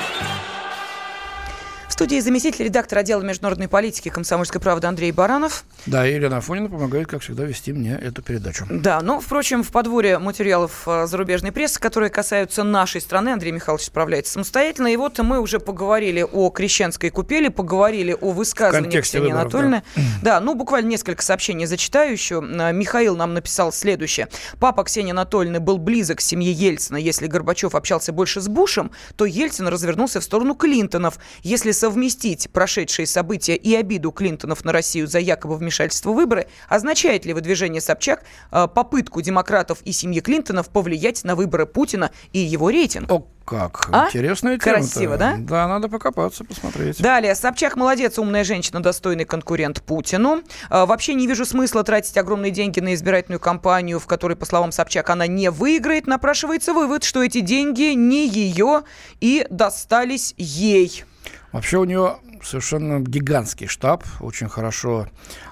Студии 1.99 2.21
заместитель 2.21 2.67
редактора 2.67 3.01
отдела 3.01 3.23
международной 3.23 3.67
политики 3.67 4.09
комсомольской 4.09 4.61
правды 4.61 4.87
Андрей 4.87 5.11
Баранов. 5.11 5.65
Да, 5.87 6.07
и 6.07 6.15
Елена 6.15 6.37
Афонина 6.37 6.69
помогает, 6.69 7.09
как 7.09 7.23
всегда, 7.23 7.43
вести 7.43 7.73
мне 7.73 7.99
эту 8.01 8.23
передачу. 8.23 8.69
Да, 8.71 9.01
ну, 9.01 9.19
впрочем, 9.19 9.65
в 9.65 9.73
подворе 9.73 10.21
материалов 10.21 10.87
э, 10.87 11.09
зарубежной 11.09 11.51
прессы, 11.51 11.81
которые 11.81 12.11
касаются 12.11 12.63
нашей 12.63 13.01
страны, 13.01 13.31
Андрей 13.31 13.51
Михайлович 13.51 13.87
справляется 13.87 14.35
самостоятельно. 14.35 14.87
И 14.93 14.97
вот 14.97 15.19
мы 15.19 15.41
уже 15.41 15.59
поговорили 15.59 16.23
о 16.23 16.51
крещенской 16.51 17.11
купели, 17.11 17.49
поговорили 17.49 18.17
о 18.21 18.31
высказывании 18.31 19.01
Ксении 19.01 19.33
выборов, 19.33 19.55
Анатольевны. 19.55 19.83
Да. 19.97 20.03
да, 20.23 20.41
ну, 20.41 20.55
буквально 20.55 20.91
несколько 20.91 21.25
сообщений 21.25 21.67
зачитаю 21.67 22.13
еще. 22.13 22.37
Э, 22.37 22.73
Михаил 22.73 23.17
нам 23.17 23.35
написал 23.35 23.73
следующее. 23.73 24.29
Папа 24.61 24.85
Ксении 24.85 25.11
Анатольевны 25.11 25.59
был 25.59 25.79
близок 25.79 26.19
к 26.19 26.21
семье 26.21 26.53
Ельцина. 26.53 26.97
Если 26.97 27.27
Горбачев 27.27 27.75
общался 27.75 28.13
больше 28.13 28.41
с 28.41 28.47
Бушем, 28.47 28.93
то 29.17 29.25
Ельцин 29.25 29.67
развернулся 29.67 30.21
в 30.21 30.23
сторону 30.23 30.55
Клинтонов. 30.55 31.19
Если 31.43 31.73
со 31.73 31.88
совместить 31.89 32.51
прошедшие 32.51 33.07
события 33.07 33.57
и 33.57 33.75
обиду 33.75 34.11
Клинтонов 34.11 34.63
на 34.63 34.73
Россию 34.73 35.07
за 35.07 35.21
якобы 35.21 35.57
вмешательство 35.57 36.11
в 36.11 36.17
выборы, 36.17 36.47
означает 36.69 37.25
ли 37.25 37.33
выдвижение 37.33 37.81
Собчак 37.81 38.25
э, 38.53 38.69
попытку 38.69 39.23
демократов 39.23 39.79
и 39.87 39.93
семьи 39.93 40.21
Клинтонов 40.21 40.69
повлиять 40.69 41.25
на 41.25 41.35
выборы 41.35 41.65
Путина 41.65 42.11
и 42.35 42.41
его 42.41 42.69
рейтинг? 42.69 43.11
О, 43.11 43.27
как? 43.47 43.89
А? 43.91 44.09
Интересная 44.09 44.59
тема. 44.59 44.77
Красиво, 44.77 45.17
да? 45.17 45.37
Да, 45.39 45.67
надо 45.67 45.89
покопаться, 45.89 46.45
посмотреть. 46.45 47.01
Далее. 47.01 47.35
Собчак 47.35 47.77
молодец, 47.77 48.19
умная 48.19 48.45
женщина, 48.45 48.83
достойный 48.83 49.25
конкурент 49.25 49.83
Путину. 49.83 50.43
А, 50.69 50.85
вообще 50.85 51.15
не 51.15 51.27
вижу 51.27 51.47
смысла 51.47 51.85
тратить 51.85 52.19
огромные 52.19 52.51
деньги 52.51 52.81
на 52.81 52.93
избирательную 52.93 53.41
кампанию, 53.41 53.99
в 53.99 54.07
которой, 54.07 54.37
по 54.37 54.45
словам 54.45 54.73
Собчак, 54.73 55.09
она 55.09 55.27
не 55.27 55.51
выиграет. 55.51 56.07
Напрашивается 56.07 56.75
вывод, 56.75 57.03
что 57.03 57.25
эти 57.25 57.41
деньги 57.41 57.95
не 57.95 58.29
ее 58.29 58.83
и 59.21 59.47
достались 59.49 60.35
ей. 60.37 61.07
Вообще 61.53 61.79
у 61.79 61.85
нее 61.85 62.19
совершенно 62.43 63.01
гигантский 63.01 63.67
штаб, 63.67 64.05
очень 64.21 64.49
хорошо 64.49 65.09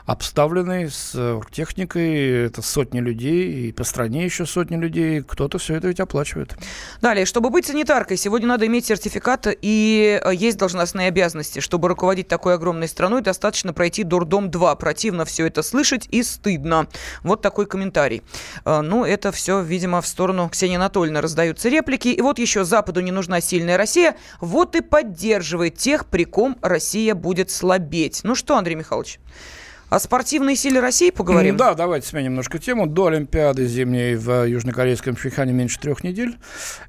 обставленный 0.06 0.88
с 0.88 1.40
техникой. 1.50 2.46
Это 2.46 2.62
сотни 2.62 3.00
людей, 3.00 3.68
и 3.68 3.72
по 3.72 3.84
стране 3.84 4.24
еще 4.24 4.46
сотни 4.46 4.76
людей. 4.76 5.22
Кто-то 5.22 5.58
все 5.58 5.74
это 5.74 5.88
ведь 5.88 6.00
оплачивает. 6.00 6.56
Далее, 7.02 7.26
чтобы 7.26 7.50
быть 7.50 7.66
санитаркой, 7.66 8.16
сегодня 8.16 8.48
надо 8.48 8.66
иметь 8.66 8.86
сертификат 8.86 9.48
и 9.60 10.20
э, 10.22 10.34
есть 10.34 10.58
должностные 10.58 11.08
обязанности. 11.08 11.58
Чтобы 11.58 11.88
руководить 11.88 12.28
такой 12.28 12.54
огромной 12.54 12.88
страной, 12.88 13.20
достаточно 13.20 13.72
пройти 13.72 14.04
Дурдом-2. 14.04 14.76
Противно 14.78 15.24
все 15.24 15.46
это 15.46 15.62
слышать 15.62 16.06
и 16.10 16.22
стыдно. 16.22 16.86
Вот 17.22 17.42
такой 17.42 17.66
комментарий. 17.66 18.22
Э, 18.64 18.80
ну, 18.80 19.04
это 19.04 19.32
все, 19.32 19.60
видимо, 19.60 20.00
в 20.00 20.06
сторону 20.06 20.48
Ксении 20.48 20.76
Анатольевны 20.76 21.20
раздаются 21.20 21.68
реплики. 21.68 22.08
И 22.08 22.20
вот 22.20 22.38
еще 22.38 22.64
Западу 22.64 23.00
не 23.00 23.10
нужна 23.10 23.40
сильная 23.40 23.76
Россия. 23.76 24.16
Вот 24.40 24.76
и 24.76 24.80
поддерживает 24.80 25.76
тех, 25.76 26.06
при 26.06 26.24
ком 26.24 26.56
Россия 26.62 27.14
будет 27.14 27.50
слабеть. 27.50 28.20
Ну 28.22 28.34
что, 28.34 28.56
Андрей 28.56 28.76
Михайлович? 28.76 29.18
О 29.88 30.00
спортивной 30.00 30.56
силе 30.56 30.80
России 30.80 31.10
поговорим? 31.10 31.56
Да, 31.56 31.74
давайте 31.74 32.08
сменим 32.08 32.32
немножко 32.32 32.58
тему. 32.58 32.88
До 32.88 33.06
Олимпиады 33.06 33.66
зимней 33.68 34.16
в 34.16 34.44
южнокорейском 34.44 35.14
Пхенчхане 35.14 35.52
меньше 35.52 35.78
трех 35.78 36.02
недель. 36.02 36.38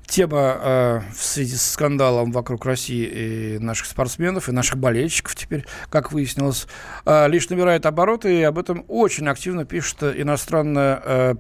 Тема 0.08 0.58
э, 0.60 1.02
в 1.16 1.24
связи 1.24 1.56
с 1.56 1.74
скандалом 1.74 2.32
вокруг 2.32 2.66
России 2.66 3.06
и 3.06 3.60
наших 3.60 3.86
спортсменов, 3.86 4.50
и 4.50 4.52
наших 4.52 4.80
болельщиков 4.80 5.36
теперь, 5.36 5.66
как 5.92 6.12
выяснилось, 6.12 6.66
э, 7.06 7.28
лишь 7.28 7.48
набирает 7.50 7.86
обороты, 7.86 8.40
и 8.40 8.42
об 8.42 8.58
этом 8.58 8.84
очень 8.88 9.28
активно 9.28 9.64
пишет 9.64 10.02
иностранная 10.02 11.02
э, 11.06 11.36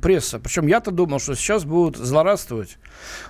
пресса. 0.00 0.38
Причем 0.38 0.66
я-то 0.66 0.92
думал, 0.92 1.18
что 1.18 1.34
сейчас 1.34 1.66
будут 1.66 1.98
злорадствовать. 1.98 2.78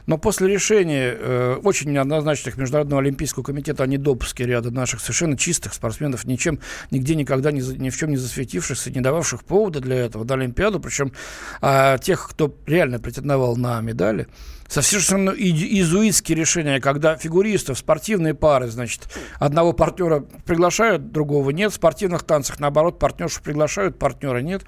Но 0.07 0.19
после 0.19 0.47
решения 0.47 1.17
э, 1.19 1.57
очень 1.65 1.91
неоднозначных 1.91 2.57
Международного 2.57 3.03
олимпийского 3.03 3.43
комитета 3.43 3.83
о 3.83 3.87
недопуске 3.89 4.47
ряда 4.47 4.71
наших 4.71 5.01
совершенно 5.01 5.37
чистых 5.37 5.75
спортсменов, 5.75 6.27
ничем, 6.27 6.61
нигде 6.93 7.17
никогда 7.17 7.40
никогда 7.41 7.53
ни, 7.53 7.79
ни 7.79 7.91
в 7.91 7.97
чем 7.97 8.11
не 8.11 8.17
засветившихся, 8.17 8.91
не 8.91 9.01
дававших 9.01 9.45
повода 9.45 9.81
для 9.81 9.97
этого 9.97 10.25
на 10.25 10.35
Олимпиаду, 10.35 10.81
причем 10.81 11.13
а, 11.61 11.99
тех, 11.99 12.29
кто 12.29 12.55
реально 12.67 12.99
претендовал 12.99 13.57
на 13.57 13.81
медали, 13.81 14.29
совершенно 14.69 15.31
изуитские 15.31 16.37
решения, 16.37 16.81
когда 16.81 17.17
фигуристов, 17.17 17.79
спортивные 17.79 18.35
пары, 18.35 18.69
значит, 18.69 19.09
одного 19.39 19.73
партнера 19.73 20.21
приглашают, 20.45 21.11
другого 21.13 21.51
нет, 21.51 21.73
в 21.73 21.77
спортивных 21.77 22.23
танцах, 22.23 22.61
наоборот, 22.61 22.99
партнершу 22.99 23.43
приглашают, 23.43 23.99
партнера 23.99 24.39
нет. 24.39 24.63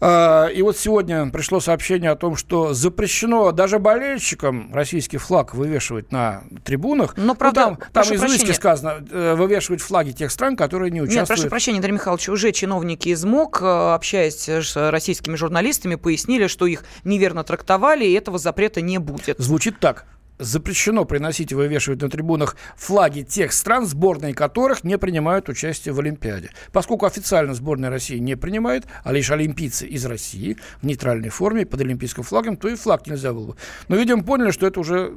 А, 0.00 0.46
и 0.46 0.62
вот 0.62 0.76
сегодня 0.76 1.26
пришло 1.30 1.60
сообщение 1.60 2.10
о 2.10 2.16
том, 2.16 2.36
что 2.36 2.74
запрещено 2.74 3.52
даже 3.52 3.78
болельщикам 3.78 4.72
российский 4.72 5.18
флаг 5.18 5.54
вывешивать 5.54 6.12
на 6.12 6.44
трибунах. 6.64 7.16
Но, 7.16 7.34
правда, 7.34 7.70
ну, 7.70 7.76
там, 7.92 8.04
там 8.04 8.14
из 8.14 8.54
сказано, 8.54 9.04
э, 9.10 9.34
вывешивать 9.34 9.80
флаги 9.80 10.12
тех 10.12 10.30
стран, 10.30 10.56
которые 10.56 10.90
не 10.90 11.00
участвуют. 11.00 11.28
Нет, 11.28 11.36
прошу 11.36 11.48
прощения, 11.48 11.78
Андрей 11.78 11.92
Михайлович, 11.92 12.28
уже 12.28 12.52
чиновники 12.52 13.08
из 13.08 13.24
МОК, 13.24 13.62
э, 13.62 13.94
общаясь 13.94 14.48
с 14.48 14.90
российскими 14.90 15.36
журналистами, 15.36 15.94
пояснили, 15.94 16.46
что 16.46 16.66
их 16.66 16.84
неверно 17.04 17.44
трактовали, 17.44 18.04
и 18.04 18.12
этого 18.12 18.38
запрета 18.38 18.80
не 18.80 18.98
будет. 18.98 19.38
Звучит 19.38 19.78
так 19.80 20.06
запрещено 20.38 21.04
приносить 21.04 21.52
и 21.52 21.54
вывешивать 21.54 22.02
на 22.02 22.10
трибунах 22.10 22.56
флаги 22.76 23.22
тех 23.22 23.52
стран, 23.52 23.86
сборные 23.86 24.34
которых 24.34 24.84
не 24.84 24.98
принимают 24.98 25.48
участие 25.48 25.94
в 25.94 26.00
Олимпиаде. 26.00 26.50
Поскольку 26.72 27.06
официально 27.06 27.54
сборная 27.54 27.90
России 27.90 28.18
не 28.18 28.36
принимает, 28.36 28.84
а 29.04 29.12
лишь 29.12 29.30
олимпийцы 29.30 29.86
из 29.86 30.04
России 30.06 30.56
в 30.82 30.86
нейтральной 30.86 31.28
форме 31.28 31.66
под 31.66 31.80
олимпийским 31.80 32.22
флагом, 32.22 32.56
то 32.56 32.68
и 32.68 32.74
флаг 32.74 33.06
нельзя 33.06 33.32
было 33.32 33.48
бы. 33.48 33.56
Но, 33.88 33.96
видимо, 33.96 34.24
поняли, 34.24 34.50
что 34.50 34.66
это 34.66 34.80
уже... 34.80 35.12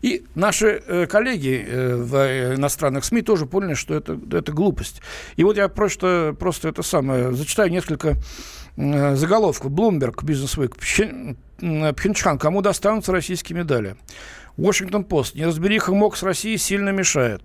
И 0.00 0.24
наши 0.34 0.82
э, 0.86 1.06
коллеги 1.06 1.64
э, 1.66 1.96
в 1.96 2.54
иностранных 2.56 3.04
СМИ 3.04 3.22
тоже 3.22 3.46
поняли, 3.46 3.74
что 3.74 3.94
это, 3.94 4.18
это 4.32 4.52
глупость. 4.52 5.02
И 5.36 5.44
вот 5.44 5.56
я 5.56 5.68
просто, 5.68 6.34
просто 6.38 6.68
это 6.68 6.82
самое... 6.82 7.32
Зачитаю 7.32 7.70
несколько 7.70 8.16
заголовков. 8.76 9.70
Bloomberg, 9.70 10.16
Business 10.24 10.56
Week. 10.56 11.94
Пхенчхан, 11.94 12.38
кому 12.38 12.62
достанутся 12.62 13.12
российские 13.12 13.58
медали? 13.58 13.96
Washington-Post. 14.58 15.36
Неразбериха 15.36 15.92
МОК 15.92 16.16
с 16.16 16.22
Россией 16.22 16.58
сильно 16.58 16.90
мешает. 16.90 17.42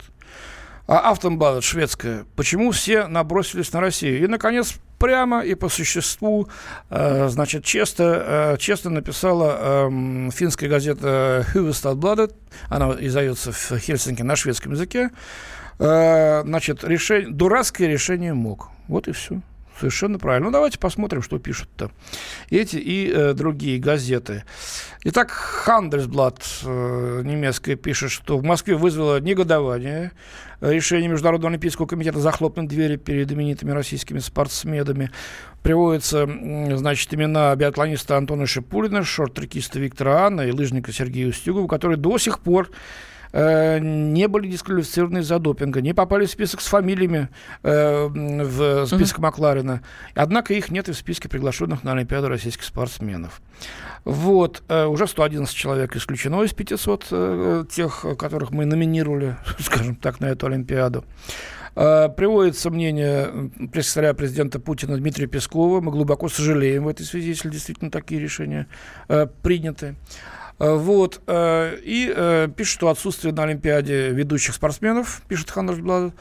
А 0.88 1.12
Автомбладет 1.12 1.66
шведская. 1.66 2.26
Почему 2.38 2.72
все 2.72 3.08
набросились 3.08 3.74
на 3.74 3.82
Россию? 3.82 4.24
И, 4.24 4.28
наконец, 4.28 4.76
прямо 5.00 5.42
и 5.42 5.54
по 5.54 5.68
существу, 5.68 6.48
э, 6.90 7.28
значит, 7.28 7.66
честно, 7.66 8.04
э, 8.04 8.58
честно 8.58 8.92
написала 8.92 9.90
э, 9.90 10.30
финская 10.32 10.70
газета 10.70 11.46
Huvudstadsbladet, 11.54 12.34
она 12.70 12.96
издается 13.00 13.52
в 13.52 13.78
Хельсинки 13.80 14.22
на 14.22 14.38
шведском 14.38 14.72
языке, 14.72 15.10
э, 15.80 16.44
значит, 16.44 16.86
решение, 16.86 17.32
дурацкое 17.32 17.90
решение 17.90 18.34
МОК. 18.34 18.70
Вот 18.88 19.10
и 19.10 19.12
все. 19.12 19.42
Совершенно 19.80 20.18
правильно. 20.18 20.48
Ну, 20.48 20.52
давайте 20.52 20.80
посмотрим, 20.80 21.22
что 21.22 21.38
пишут-то 21.40 21.92
эти 22.50 22.78
и 22.78 23.12
э, 23.14 23.34
другие 23.34 23.80
газеты. 23.80 24.44
Итак, 25.04 25.30
Хандельсблат 25.30 26.44
э, 26.64 27.22
немецкая 27.24 27.76
пишет, 27.76 28.12
что 28.12 28.38
в 28.38 28.44
Москве 28.44 28.76
вызвало 28.76 29.20
негодование 29.20 30.12
решение 30.62 31.08
Международного 31.08 31.52
олимпийского 31.52 31.86
комитета 31.86 32.20
захлопнуть 32.20 32.68
двери 32.68 32.96
перед 32.96 33.32
именитыми 33.32 33.72
российскими 33.72 34.20
спортсменами. 34.20 35.12
Приводятся, 35.62 36.28
значит, 36.78 37.14
имена 37.14 37.56
биатлониста 37.56 38.18
Антона 38.18 38.48
Шипулина, 38.48 39.04
шорт-трекиста 39.04 39.80
Виктора 39.80 40.26
Анна 40.26 40.42
и 40.42 40.52
лыжника 40.52 40.92
Сергея 40.92 41.28
Устюгова, 41.28 41.68
которые 41.68 41.98
до 41.98 42.18
сих 42.18 42.40
пор 42.40 42.70
Э, 43.32 43.80
не 43.80 44.28
были 44.28 44.48
дисквалифицированы 44.48 45.22
за 45.22 45.40
допинга, 45.40 45.82
не 45.82 45.94
попали 45.94 46.26
в 46.26 46.32
список 46.32 46.62
с 46.62 46.68
фамилиями 46.68 47.30
э, 47.64 48.08
в 48.08 48.86
список 48.86 49.20
mm-hmm. 49.20 49.22
Макларена. 49.22 49.82
Однако 50.16 50.54
их 50.54 50.72
нет 50.72 50.90
и 50.90 50.92
в 50.92 50.98
списке 50.98 51.30
приглашенных 51.30 51.84
на 51.84 51.94
Олимпиаду 51.94 52.30
российских 52.30 52.64
спортсменов. 52.64 53.42
Вот, 54.06 54.64
э, 54.70 54.86
уже 54.86 55.08
111 55.08 55.54
человек 55.56 55.96
исключено 55.96 56.44
из 56.44 56.54
500 56.54 57.08
э, 57.12 57.66
тех, 57.70 58.06
которых 58.18 58.52
мы 58.52 58.66
номинировали, 58.66 59.38
скажем 59.60 59.96
так, 59.96 60.20
на 60.20 60.28
эту 60.28 60.48
Олимпиаду. 60.48 61.04
Э, 61.80 62.10
приводится 62.10 62.72
мнение 62.72 63.52
пресс-секретаря 63.72 64.16
президента 64.16 64.60
Путина 64.60 64.98
Дмитрия 64.98 65.28
Пескова. 65.28 65.80
Мы 65.80 65.92
глубоко 65.92 66.28
сожалеем 66.28 66.86
в 66.86 66.88
этой 66.88 67.06
связи, 67.06 67.30
если 67.30 67.50
действительно 67.50 67.92
такие 67.92 68.20
решения 68.20 68.68
э, 69.10 69.28
приняты. 69.44 69.96
Э, 70.60 70.76
вот. 70.76 71.22
Э, 71.28 71.78
и 71.84 72.12
э, 72.14 72.48
пишет, 72.56 72.74
что 72.74 72.90
отсутствие 72.90 73.34
на 73.34 73.44
Олимпиаде 73.44 74.10
ведущих 74.10 74.56
спортсменов, 74.56 75.22
пишет 75.28 75.52
Хандерсблад, 75.52 76.14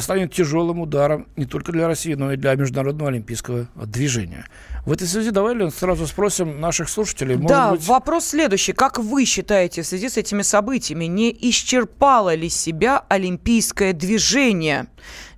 станет 0.00 0.32
тяжелым 0.32 0.80
ударом 0.80 1.26
не 1.36 1.44
только 1.44 1.72
для 1.72 1.86
России, 1.86 2.14
но 2.14 2.32
и 2.32 2.36
для 2.36 2.54
международного 2.54 3.10
олимпийского 3.10 3.68
движения. 3.74 4.46
В 4.86 4.92
этой 4.92 5.06
связи 5.06 5.30
давай, 5.30 5.70
сразу 5.70 6.06
спросим 6.06 6.60
наших 6.60 6.88
слушателей. 6.88 7.36
да, 7.36 7.72
быть... 7.72 7.86
вопрос 7.86 8.26
следующий. 8.26 8.72
Как 8.72 8.98
вы 8.98 9.24
считаете 9.24 9.82
в 9.82 9.86
связи 9.86 10.08
с 10.08 10.16
этими 10.16 10.42
событиями, 10.42 11.04
не 11.04 11.36
исчерпало 11.50 12.34
ли 12.34 12.48
себя 12.48 13.04
олимпийское 13.08 13.92
движение? 13.92 14.86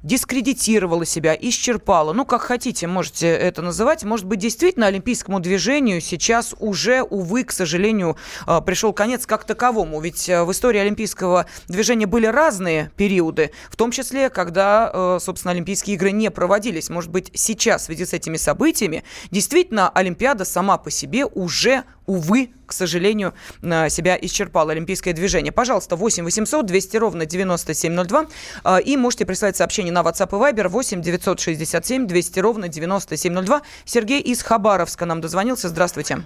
Дискредитировала 0.03 1.05
себя, 1.05 1.37
исчерпала. 1.41 2.13
Ну, 2.13 2.25
как 2.25 2.43
хотите, 2.43 2.87
можете 2.87 3.29
это 3.29 3.63
называть. 3.63 4.05
Может 4.05 4.27
быть, 4.27 4.41
действительно, 4.41 4.87
олимпийскому 4.87 5.41
движению 5.41 6.01
сейчас 6.01 6.55
уже, 6.59 7.03
увы, 7.03 7.45
к 7.45 7.53
сожалению, 7.53 8.17
а, 8.47 8.61
пришел 8.61 8.93
конец 8.93 9.27
как 9.27 9.45
таковому. 9.45 10.01
Ведь 10.01 10.29
а, 10.29 10.45
в 10.45 10.53
истории 10.53 10.81
олимпийского 10.81 11.47
движения 11.69 12.07
были 12.07 12.27
разные 12.27 12.91
периоды, 12.97 13.53
в 13.71 13.77
том 13.77 13.91
числе, 13.91 14.31
когда, 14.31 14.91
а, 14.93 15.19
собственно, 15.21 15.53
Олимпийские 15.53 15.97
игры 15.97 16.11
не 16.13 16.31
проводились. 16.31 16.91
Может 16.91 17.11
быть, 17.11 17.31
сейчас 17.35 17.83
в 17.83 17.85
связи 17.87 18.05
с 18.05 18.13
этими 18.13 18.37
событиями 18.37 19.05
действительно 19.31 19.89
Олимпиада 19.91 20.45
сама 20.45 20.79
по 20.79 20.91
себе 20.91 21.27
уже 21.27 21.85
увы, 22.07 22.51
к 22.73 22.75
сожалению, 22.75 23.35
себя 23.61 24.19
исчерпало 24.19 24.73
олимпийское 24.73 25.13
движение. 25.13 25.53
Пожалуйста, 25.53 25.95
8 25.95 26.25
800 26.25 26.65
200 26.65 26.97
ровно 26.97 27.27
9702. 27.27 28.27
А, 28.65 28.79
и 28.79 28.97
можете 28.97 29.27
присылать 29.27 29.57
сообщение 29.57 29.93
на 29.93 30.01
WhatsApp 30.01 30.31
и 30.31 30.55
Viber 30.55 30.69
8 30.69 31.03
967 31.03 32.07
200 32.07 32.41
ровно 32.41 32.69
9702. 32.69 33.61
Сергей 33.85 34.21
из 34.21 34.43
Хабаровска 34.43 35.05
нам 35.05 35.21
дозвонился. 35.21 35.69
Здравствуйте. 35.69 36.25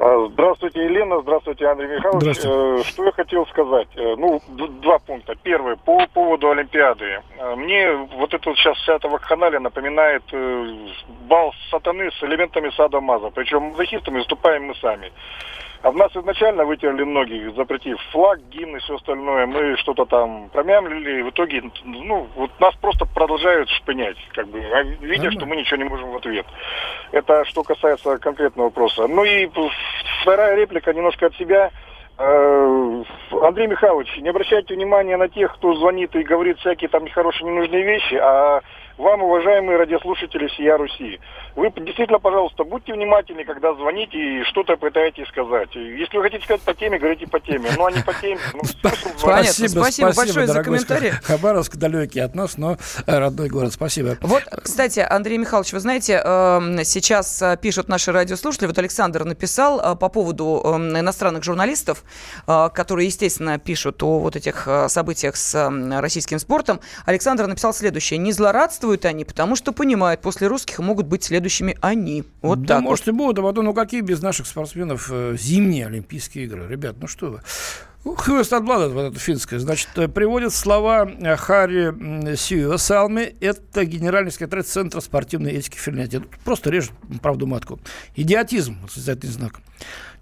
А, 0.00 0.28
здравствуйте, 0.32 0.84
Елена. 0.84 1.20
Здравствуйте, 1.20 1.66
Андрей 1.66 1.88
Михайлович. 1.88 2.36
Здравствуйте. 2.36 2.80
Э, 2.80 2.84
что 2.84 3.04
я 3.04 3.12
хотел 3.12 3.46
сказать? 3.46 3.88
Э, 3.94 4.16
ну, 4.18 4.40
два 4.82 4.98
пункта. 4.98 5.36
Первый, 5.42 5.76
по 5.76 6.04
поводу 6.08 6.50
Олимпиады. 6.50 7.22
Э, 7.38 7.54
мне 7.54 7.92
вот 7.92 8.34
это 8.34 8.48
вот 8.48 8.58
сейчас 8.58 8.76
вся 8.78 8.96
эта 8.96 9.08
вакханалия 9.08 9.60
напоминает 9.60 10.24
бал 11.28 11.52
сатаны 11.70 12.10
с 12.10 12.22
элементами 12.24 12.70
сада 12.76 13.00
Маза. 13.00 13.30
Причем 13.30 13.62
мазохистами 13.70 14.18
выступаем 14.18 14.64
мы 14.64 14.74
сами. 14.74 15.12
А 15.82 15.90
в 15.90 15.96
нас 15.96 16.14
изначально 16.16 16.64
вытерли 16.64 17.04
многих, 17.04 17.54
запретив 17.54 18.00
флаг, 18.12 18.40
гимн 18.50 18.76
и 18.76 18.80
все 18.80 18.96
остальное. 18.96 19.46
Мы 19.46 19.76
что-то 19.76 20.04
там 20.06 20.48
промямлили, 20.50 21.22
в 21.22 21.30
итоге, 21.30 21.62
ну, 21.84 22.26
вот 22.34 22.50
нас 22.60 22.74
просто 22.76 23.06
продолжают 23.06 23.68
шпынять, 23.70 24.16
как 24.32 24.48
бы, 24.48 24.58
а 24.60 24.82
видя, 24.82 25.30
что 25.30 25.46
мы 25.46 25.56
ничего 25.56 25.76
не 25.76 25.88
можем 25.88 26.10
в 26.10 26.16
ответ. 26.16 26.46
Это 27.12 27.44
что 27.44 27.62
касается 27.62 28.18
конкретного 28.18 28.66
вопроса. 28.66 29.06
Ну 29.06 29.24
и 29.24 29.48
вторая 30.22 30.56
реплика 30.56 30.92
немножко 30.92 31.26
от 31.26 31.36
себя. 31.36 31.70
Э, 32.18 33.02
Андрей 33.42 33.66
Михайлович, 33.66 34.16
не 34.18 34.30
обращайте 34.30 34.74
внимания 34.74 35.16
на 35.16 35.28
тех, 35.28 35.54
кто 35.54 35.74
звонит 35.74 36.16
и 36.16 36.22
говорит 36.22 36.58
всякие 36.58 36.88
там 36.88 37.04
нехорошие, 37.04 37.50
ненужные 37.50 37.84
вещи, 37.84 38.14
а 38.14 38.62
вам, 38.98 39.22
уважаемые 39.22 39.78
радиослушатели 39.78 40.46
всея 40.48 40.76
Руси. 40.76 41.20
Вы 41.54 41.70
действительно, 41.70 42.18
пожалуйста, 42.18 42.64
будьте 42.64 42.92
внимательны, 42.92 43.44
когда 43.44 43.74
звоните 43.74 44.18
и 44.18 44.44
что-то 44.44 44.76
пытаетесь 44.76 45.26
сказать. 45.28 45.74
Если 45.74 46.16
вы 46.16 46.24
хотите 46.24 46.44
сказать 46.44 46.62
по 46.62 46.74
теме, 46.74 46.98
говорите 46.98 47.26
по 47.26 47.40
теме. 47.40 47.70
Ну, 47.76 47.86
а 47.86 47.92
не 47.92 48.02
по 48.02 48.12
теме. 48.14 48.38
Ну, 48.52 48.60
спасибо, 48.64 49.14
спасибо, 49.16 49.68
спасибо 49.68 50.12
большое 50.14 50.46
за 50.46 50.62
комментарий. 50.62 51.10
Хабаровск 51.10 51.76
далекий 51.76 52.20
от 52.20 52.34
нас, 52.34 52.58
но 52.58 52.76
э, 53.06 53.18
родной 53.18 53.48
город. 53.48 53.72
Спасибо. 53.72 54.16
Вот, 54.20 54.42
кстати, 54.62 55.00
Андрей 55.00 55.38
Михайлович, 55.38 55.72
вы 55.72 55.80
знаете, 55.80 56.20
эм, 56.22 56.84
сейчас 56.84 57.40
э, 57.42 57.56
пишут 57.60 57.88
наши 57.88 58.12
радиослушатели, 58.12 58.66
вот 58.66 58.78
Александр 58.78 59.24
написал 59.24 59.80
э, 59.80 59.96
по 59.96 60.08
поводу 60.08 60.62
эм, 60.64 60.98
иностранных 60.98 61.42
журналистов, 61.42 62.04
которые, 62.46 63.06
естественно, 63.06 63.58
пишут 63.58 64.02
о 64.02 64.18
вот 64.18 64.36
этих 64.36 64.68
событиях 64.88 65.36
с 65.36 65.54
эм, 65.54 65.98
российским 66.00 66.38
спортом. 66.38 66.80
Александр 67.06 67.46
написал 67.46 67.72
следующее. 67.72 68.18
Не 68.18 68.32
злорадство 68.32 68.85
Действуют 68.86 69.04
они, 69.04 69.24
потому 69.24 69.56
что 69.56 69.72
понимают, 69.72 70.20
после 70.20 70.46
русских 70.46 70.78
могут 70.78 71.06
быть 71.06 71.24
следующими 71.24 71.76
они. 71.80 72.22
Вот 72.40 72.62
да, 72.62 72.76
так 72.76 72.84
может 72.84 73.06
вот. 73.06 73.12
и 73.12 73.16
будут, 73.16 73.38
а 73.40 73.42
потом, 73.42 73.64
ну 73.64 73.74
какие 73.74 74.00
без 74.00 74.22
наших 74.22 74.46
спортсменов 74.46 75.08
э, 75.10 75.34
зимние 75.36 75.86
Олимпийские 75.86 76.44
игры? 76.44 76.68
Ребят, 76.68 76.94
ну 77.00 77.08
что 77.08 77.30
вы. 77.30 77.40
Хвостоблада, 78.14 78.88
вот 78.88 79.10
это 79.10 79.18
финское, 79.18 79.58
значит, 79.58 79.88
э, 79.96 80.06
приводит 80.06 80.52
слова 80.52 81.10
э, 81.10 81.36
Харри 81.36 82.36
Сью 82.36 82.78
Салми, 82.78 83.34
это 83.40 83.84
генеральный 83.84 84.30
секретарь 84.30 84.62
Центра 84.62 85.00
спортивной 85.00 85.52
этики 85.52 85.76
Финляндии. 85.76 86.22
Просто 86.44 86.70
режет 86.70 86.92
правду 87.20 87.46
матку. 87.46 87.80
Идиотизм, 88.14 88.78
восклицательный 88.82 89.32
знак. 89.32 89.60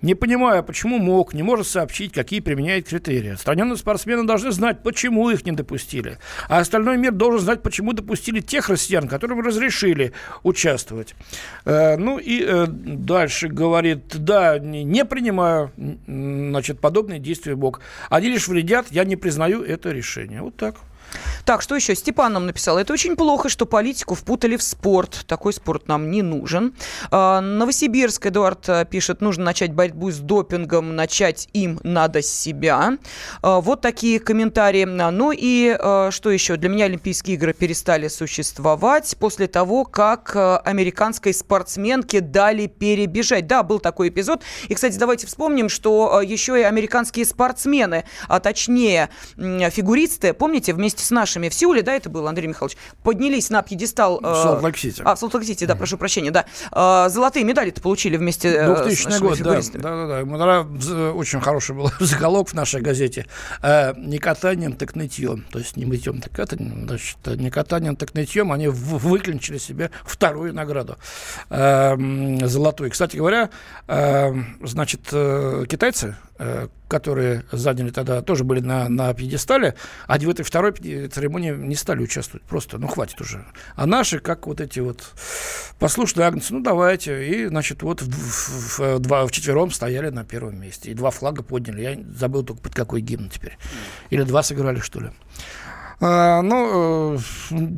Не 0.05 0.15
понимаю, 0.15 0.63
почему 0.63 0.99
МОК 0.99 1.33
не 1.33 1.43
может 1.43 1.67
сообщить, 1.67 2.13
какие 2.13 2.41
применяет 2.41 2.87
критерии. 2.87 3.31
Отстраненные 3.31 3.79
спортсмены 3.79 4.25
должны 4.25 4.53
знать, 4.53 4.83
почему 4.83 5.31
их 5.31 5.47
не 5.47 5.53
допустили. 5.53 6.19
А 6.49 6.59
остальной 6.59 6.99
мир 6.99 7.13
должен 7.13 7.41
знать, 7.41 7.63
почему 7.63 7.95
допустили 7.95 8.41
тех 8.41 8.69
россиян, 8.69 9.09
которым 9.09 9.41
разрешили 9.41 10.13
участвовать. 10.43 11.15
Э, 11.65 11.97
ну 11.97 12.19
и 12.19 12.67
дальше 12.67 13.49
говорит, 13.49 14.15
да, 14.15 14.59
не, 14.59 14.85
не 14.85 15.07
принимаю 15.07 15.73
значит, 16.07 16.81
подобные 16.81 17.19
действия 17.19 17.57
МОК. 17.57 17.74
Они 18.11 18.29
лишь 18.29 18.49
вредят, 18.49 18.87
я 18.91 19.05
не 19.05 19.17
признаю 19.17 19.63
это 19.63 19.91
решение. 19.91 20.43
Вот 20.43 20.57
так. 20.57 20.77
Так, 21.45 21.63
что 21.63 21.75
еще? 21.75 21.95
Степан 21.95 22.33
нам 22.33 22.47
написал. 22.47 22.79
Это 22.79 22.93
очень 22.93 23.17
плохо, 23.17 23.49
что 23.49 23.67
политику 23.67 24.15
впутали 24.15 24.57
в 24.57 24.63
спорт. 24.63 25.25
Такой 25.27 25.53
спорт 25.53 25.89
нам 25.89 26.11
не 26.11 26.23
нужен. 26.23 26.75
А, 27.11 27.41
Новосибирск, 27.41 28.27
Эдуард 28.27 28.69
а, 28.69 28.85
пишет, 28.85 29.21
нужно 29.21 29.45
начать 29.45 29.73
борьбу 29.73 30.11
с 30.11 30.19
допингом, 30.19 30.97
начать 30.97 31.49
им 31.53 31.81
надо 31.83 32.23
с 32.23 32.31
себя. 32.31 32.99
А, 33.43 33.61
вот 33.61 33.81
такие 33.81 34.21
комментарии. 34.21 34.85
Ну 34.85 35.33
и 35.35 35.77
что 36.11 36.31
еще? 36.31 36.57
Для 36.57 36.69
меня 36.69 36.87
Олимпийские 36.87 37.37
игры 37.37 37.53
перестали 37.53 38.09
существовать 38.09 39.17
после 39.19 39.47
того, 39.47 39.85
как 39.85 40.35
американской 40.35 41.35
спортсменке 41.35 42.21
дали 42.21 42.67
перебежать. 42.67 43.47
Да, 43.47 43.63
был 43.63 43.79
такой 43.79 44.09
эпизод. 44.09 44.43
И, 44.69 44.75
кстати, 44.75 44.97
давайте 44.97 45.27
вспомним, 45.27 45.69
что 45.69 46.21
еще 46.23 46.61
и 46.61 46.63
американские 46.63 47.25
спортсмены, 47.25 48.05
а 48.29 48.41
точнее 48.41 49.11
фигуристы, 49.37 50.33
помните, 50.33 50.73
вместе 50.73 51.04
с 51.05 51.11
нашими 51.11 51.49
в 51.49 51.55
Сеуле, 51.55 51.83
да, 51.83 51.95
это 51.95 52.11
было, 52.11 52.29
Андрей 52.29 52.49
Михайлович, 52.49 52.77
поднялись 53.03 53.51
на 53.51 53.63
пьедестал... 53.63 54.21
Э, 54.23 54.43
Солт-Лейк-Сити. 54.43 55.03
А, 55.05 55.15
в 55.15 55.19
Солт-Лейк-Сити, 55.19 55.65
да, 55.65 55.77
прошу 55.77 55.99
прощения, 55.99 56.31
да. 56.31 56.47
Э, 56.73 57.09
золотые 57.09 57.45
медали-то 57.45 57.81
получили 57.81 58.17
вместе 58.17 58.65
2000 58.65 59.07
э, 59.07 59.21
год, 59.21 59.39
да, 59.39 59.61
да, 59.75 60.25
да, 60.25 60.63
да. 60.65 61.13
Очень 61.13 61.41
хороший 61.41 61.75
был 61.75 61.91
заголовок 62.01 62.49
в 62.49 62.55
нашей 62.55 62.81
газете. 62.81 63.27
Э, 63.63 63.95
не 63.97 64.19
катанием, 64.19 64.75
так 64.75 64.95
нытьем. 64.97 65.45
То 65.51 65.59
есть 65.59 65.77
не 65.77 65.85
мытьем, 65.85 66.21
так 66.21 66.33
катанием. 66.33 66.87
Значит, 66.87 67.19
не 67.27 67.51
катанием, 67.51 67.97
так 67.97 68.15
нытьем. 68.15 68.53
Они 68.53 68.69
выклинчили 68.69 69.59
себе 69.59 69.91
вторую 70.05 70.55
награду. 70.55 70.97
Э, 71.51 71.97
золотую. 72.47 72.91
Кстати 72.91 73.17
говоря, 73.17 73.51
э, 73.87 74.33
значит, 74.63 75.01
э, 75.13 75.65
китайцы 75.69 76.17
э, 76.34 76.34
которые 76.89 77.45
заняли 77.53 77.91
тогда, 77.91 78.21
тоже 78.23 78.45
были 78.45 78.61
на, 78.61 78.89
на 78.89 79.13
пьедестале, 79.15 79.75
они 80.07 80.27
в 80.27 80.31
этой 80.31 80.45
второй 80.45 80.73
церемонии 80.73 81.53
не 81.53 81.77
стали 81.77 82.03
участвовать. 82.03 82.45
Просто, 82.47 82.79
ну, 82.79 82.89
хватит 82.89 83.21
уже. 83.21 83.45
А 83.77 83.87
наши, 83.87 84.19
как 84.19 84.47
вот 84.47 84.61
эти 84.61 84.81
вот 84.81 85.03
послушные 85.79 86.27
агнцы, 86.27 86.53
ну, 86.53 86.61
давайте. 86.61 87.27
И, 87.29 87.47
значит, 87.47 87.83
вот 87.83 88.03
в, 88.03 88.09
в, 88.09 88.79
в, 88.79 88.99
два, 88.99 89.27
в 89.27 89.33
четвером 89.33 89.71
стояли 89.71 90.11
на 90.11 90.25
первом 90.25 90.61
месте. 90.61 90.91
И 90.91 90.95
два 90.95 91.11
флага 91.11 91.43
подняли. 91.43 91.83
Я 91.83 91.99
забыл 92.17 92.43
только 92.45 92.63
под 92.63 92.75
какой 92.75 93.01
гимн 93.01 93.31
теперь. 93.31 93.57
Или 94.11 94.23
два 94.23 94.43
сыграли, 94.43 94.81
что 94.81 95.01
ли. 95.01 95.11
А, 96.07 96.43
ну, 96.43 97.15
э, 97.15 97.19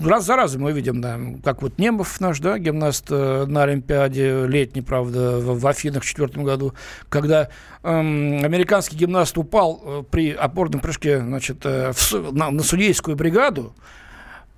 раз 0.04 0.24
за 0.24 0.34
разом 0.34 0.62
мы 0.62 0.72
видим, 0.72 1.00
да, 1.00 1.16
как 1.44 1.62
вот 1.62 1.78
Немов 1.78 2.20
наш, 2.20 2.40
да, 2.40 2.58
гимнаст 2.58 3.06
э, 3.10 3.44
на 3.46 3.62
Олимпиаде 3.62 4.46
летний, 4.46 4.82
правда, 4.82 5.38
в, 5.38 5.64
Афинах 5.64 6.02
в 6.02 6.06
четвертом 6.06 6.42
году, 6.42 6.74
когда 7.08 7.50
эм, 7.84 8.44
американский 8.44 8.96
гимнаст 8.96 9.38
упал 9.38 9.80
э, 9.80 10.02
при 10.10 10.32
опорном 10.32 10.80
прыжке, 10.80 11.20
значит, 11.20 11.64
в, 11.64 12.32
на, 12.32 12.50
на 12.50 12.64
судейскую 12.64 13.14
бригаду, 13.14 13.76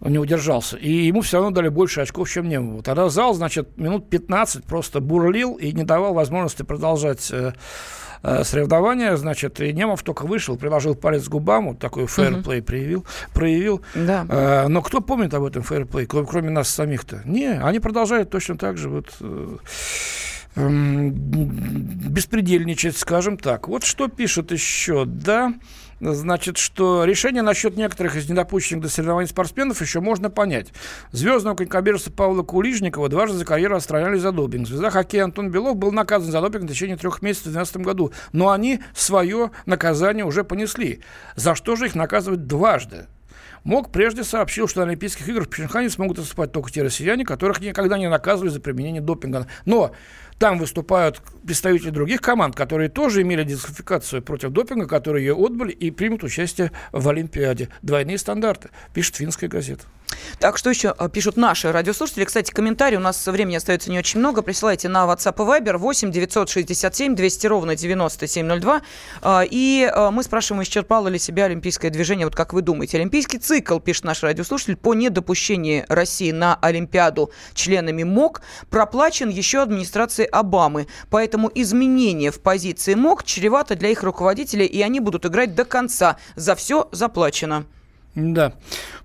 он 0.01 0.13
не 0.13 0.19
удержался. 0.19 0.79
И 0.79 0.91
ему 0.91 1.21
все 1.21 1.37
равно 1.37 1.51
дали 1.51 1.69
больше 1.69 2.01
очков, 2.01 2.31
чем 2.31 2.49
Немову. 2.49 2.83
Тогда 2.83 3.11
зал, 3.11 3.35
значит, 3.35 3.77
минут 3.77 4.09
15 4.09 4.65
просто 4.65 5.01
бурлил 5.01 5.57
и 5.57 5.73
не 5.73 5.85
давал 5.85 6.15
возможности 6.15 6.63
продолжать 6.63 7.31
э, 7.33 7.53
соревнования, 8.23 9.17
значит, 9.17 9.61
и 9.61 9.73
Немов 9.73 10.03
только 10.03 10.25
вышел, 10.25 10.57
приложил 10.57 10.95
палец 10.95 11.25
к 11.25 11.29
губам, 11.29 11.69
вот 11.69 11.79
такой 11.79 12.07
фэрплей 12.07 12.63
проявил, 12.63 13.05
проявил. 13.33 13.83
Да. 13.95 14.27
Э, 14.29 14.69
но 14.69 14.83
кто 14.83 15.01
помнит 15.01 15.35
об 15.35 15.45
этом 15.45 15.63
фэрплей, 15.63 16.07
кроме, 16.07 16.27
кроме 16.27 16.51
нас 16.51 16.69
самих-то? 16.69 17.23
Не, 17.25 17.61
они 17.61 17.81
продолжают 17.81 18.31
точно 18.31 18.57
так 18.57 18.77
же 18.77 18.89
вот... 18.89 19.17
Э, 19.21 19.57
эм, 20.57 21.11
беспредельничать, 21.11 22.97
скажем 22.97 23.37
так. 23.37 23.69
Вот 23.69 23.85
что 23.85 24.09
пишут 24.09 24.53
еще, 24.53 25.05
да, 25.05 25.53
значит, 26.01 26.57
что 26.57 27.05
решение 27.05 27.43
насчет 27.43 27.77
некоторых 27.77 28.17
из 28.17 28.29
недопущенных 28.29 28.85
до 28.85 28.89
соревнований 28.89 29.29
спортсменов 29.29 29.81
еще 29.81 30.01
можно 30.01 30.31
понять. 30.31 30.73
Звездного 31.13 31.57
конькобежца 31.57 32.11
Павла 32.11 32.43
Кулижникова 32.43 33.09
дважды 33.09 33.39
за 33.39 33.45
карьеру 33.45 33.77
отстраняли 33.77 34.17
за 34.19 34.33
допинг. 34.33 34.67
Звезда 34.67 34.91
хоккея 34.91 35.25
Антон 35.25 35.51
Белов 35.51 35.77
был 35.77 35.93
наказан 35.93 36.31
за 36.31 36.41
допинг 36.41 36.65
в 36.65 36.69
течение 36.69 36.97
трех 36.97 37.23
месяцев 37.23 37.47
в 37.47 37.53
2012 37.53 37.77
году. 37.79 38.13
Но 38.33 38.51
они 38.51 38.81
свое 38.95 39.51
наказание 39.67 40.25
уже 40.25 40.45
понесли. 40.45 41.01
За 41.37 41.55
что 41.55 41.77
же 41.77 41.87
их 41.87 41.95
наказывать 41.95 42.47
дважды? 42.47 43.07
МОК 43.65 43.91
прежде 43.91 44.25
сообщил, 44.25 44.69
что 44.69 44.81
на 44.81 44.87
Олимпийских 44.87 45.29
играх 45.29 45.47
в 45.47 45.51
Пхенчхане 45.51 45.91
смогут 45.91 46.19
выступать 46.19 46.53
только 46.53 46.71
те 46.71 46.83
россияне, 46.83 47.25
которых 47.25 47.61
никогда 47.61 47.99
не 47.99 48.09
наказывали 48.09 48.49
за 48.49 48.61
применение 48.61 49.03
допинга. 49.03 49.47
Но 49.65 49.93
там 50.39 50.59
выступают 50.59 51.21
представители 51.45 51.91
других 51.91 52.21
команд, 52.21 52.55
которые 52.55 52.89
тоже 52.89 53.23
имели 53.23 53.45
дисквалификацию 53.45 54.23
против 54.23 54.51
допинга, 54.51 54.87
которые 54.87 55.27
ее 55.27 55.35
отбыли 55.35 55.73
и 55.73 55.91
примут 55.91 56.23
участие 56.23 56.73
в 56.93 57.09
Олимпиаде. 57.09 57.69
Двойные 57.83 58.19
стандарты, 58.19 58.71
пишет 58.95 59.17
финская 59.17 59.49
газета. 59.49 59.85
Так, 60.39 60.57
что 60.57 60.71
еще 60.71 60.95
а, 60.97 61.09
пишут 61.09 61.37
наши 61.37 61.71
радиослушатели? 61.73 62.25
Кстати, 62.25 62.51
комментарии 62.51 62.97
у 62.97 63.01
нас 63.01 63.27
времени 63.27 63.57
остается 63.57 63.91
не 63.91 63.99
очень 63.99 64.21
много. 64.21 64.43
Присылайте 64.43 64.89
на 64.89 65.05
WhatsApp 65.05 65.35
и 65.37 65.63
Viber 65.63 65.77
8 65.77 66.11
967 66.11 67.15
200 67.15 67.47
ровно 67.47 67.77
9702. 67.77 68.83
А, 69.23 69.43
и 69.49 69.91
а, 69.93 70.11
мы 70.11 70.23
спрашиваем, 70.23 70.63
исчерпало 70.63 71.09
ли 71.09 71.19
себя 71.19 71.45
олимпийское 71.45 71.91
движение. 71.91 72.27
Вот 72.27 72.37
как 72.37 72.53
вы 72.53 72.63
думаете? 72.63 72.99
Олимпийский 72.99 73.39
цикл, 73.39 73.79
пишет 73.81 74.05
наш 74.05 74.23
радиослушатель, 74.23 74.77
по 74.77 74.95
недопущению 74.95 75.85
России 75.89 76.31
на 76.31 76.57
Олимпиаду 76.61 77.31
членами 77.55 78.05
МОК 78.05 78.43
проплачен 78.71 79.29
еще 79.29 79.63
администрацией 79.63 80.28
Обамы. 80.31 80.87
Поэтому 81.11 81.51
изменение 81.55 82.31
в 82.31 82.41
позиции 82.41 82.95
МОК 82.95 83.25
чревато 83.25 83.77
для 83.77 83.91
их 83.91 84.03
руководителей, 84.03 84.67
и 84.67 84.83
они 84.83 85.01
будут 85.01 85.27
играть 85.27 85.55
до 85.55 85.65
конца. 85.65 86.17
За 86.37 86.55
все 86.55 86.89
заплачено. 86.93 87.65
Да. 88.15 88.55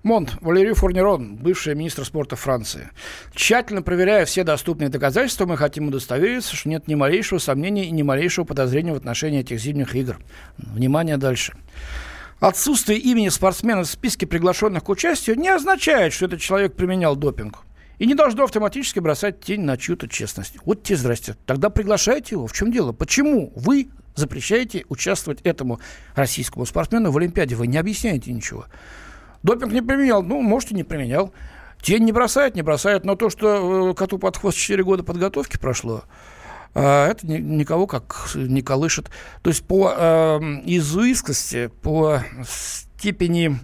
Монт, 0.02 0.36
Валерий 0.40 0.74
Фурнерон, 0.74 1.36
бывший 1.36 1.74
министр 1.74 2.04
спорта 2.04 2.34
Франции. 2.36 2.90
Тщательно 3.32 3.80
проверяя 3.80 4.24
все 4.24 4.42
доступные 4.42 4.88
доказательства, 4.88 5.46
мы 5.46 5.56
хотим 5.56 5.88
удостовериться, 5.88 6.56
что 6.56 6.68
нет 6.68 6.88
ни 6.88 6.94
малейшего 6.94 7.38
сомнения 7.38 7.84
и 7.84 7.92
ни 7.92 8.02
малейшего 8.02 8.44
подозрения 8.44 8.92
в 8.92 8.96
отношении 8.96 9.40
этих 9.40 9.60
зимних 9.60 9.94
игр. 9.94 10.18
Внимание 10.56 11.16
дальше. 11.16 11.54
Отсутствие 12.40 12.98
имени 12.98 13.28
спортсмена 13.28 13.84
в 13.84 13.86
списке 13.86 14.26
приглашенных 14.26 14.84
к 14.84 14.88
участию 14.88 15.38
не 15.38 15.48
означает, 15.48 16.12
что 16.12 16.26
этот 16.26 16.40
человек 16.40 16.74
применял 16.74 17.14
допинг. 17.14 17.58
И 17.98 18.06
не 18.06 18.14
должно 18.14 18.44
автоматически 18.44 18.98
бросать 18.98 19.40
тень 19.40 19.62
на 19.62 19.76
чью-то 19.76 20.08
честность. 20.08 20.56
Вот 20.64 20.82
те 20.82 20.96
здрасте. 20.96 21.36
Тогда 21.46 21.70
приглашайте 21.70 22.34
его. 22.34 22.46
В 22.46 22.52
чем 22.52 22.72
дело? 22.72 22.92
Почему 22.92 23.52
вы 23.54 23.88
запрещаете 24.14 24.84
участвовать 24.88 25.40
этому 25.42 25.80
российскому 26.14 26.66
спортсмену 26.66 27.10
в 27.10 27.18
Олимпиаде? 27.18 27.54
Вы 27.54 27.66
не 27.66 27.78
объясняете 27.78 28.32
ничего. 28.32 28.66
Допинг 29.42 29.72
не 29.72 29.82
применял, 29.82 30.22
ну, 30.22 30.40
может, 30.40 30.72
и 30.72 30.74
не 30.74 30.84
применял. 30.84 31.32
Тень 31.82 32.04
не 32.04 32.12
бросает, 32.12 32.54
не 32.54 32.62
бросает, 32.62 33.04
но 33.04 33.14
то, 33.14 33.28
что 33.28 33.90
э, 33.90 33.94
коту 33.94 34.18
под 34.18 34.38
хвост 34.38 34.56
4 34.56 34.82
года 34.82 35.04
подготовки 35.04 35.58
прошло, 35.58 36.04
это 36.80 37.26
никого 37.26 37.86
как 37.86 38.30
не 38.34 38.62
колышет. 38.62 39.10
То 39.42 39.50
есть 39.50 39.64
по 39.64 39.92
э, 39.96 40.40
изуискости, 40.66 41.70
по 41.82 42.20
степени 42.46 43.58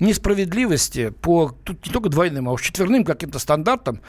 несправедливости, 0.00 1.10
по 1.10 1.54
тут 1.64 1.86
не 1.86 1.92
только 1.92 2.08
двойным, 2.08 2.48
а 2.48 2.52
уж 2.52 2.62
четверным 2.62 3.04
каким-то 3.04 3.38
стандартам, 3.38 4.00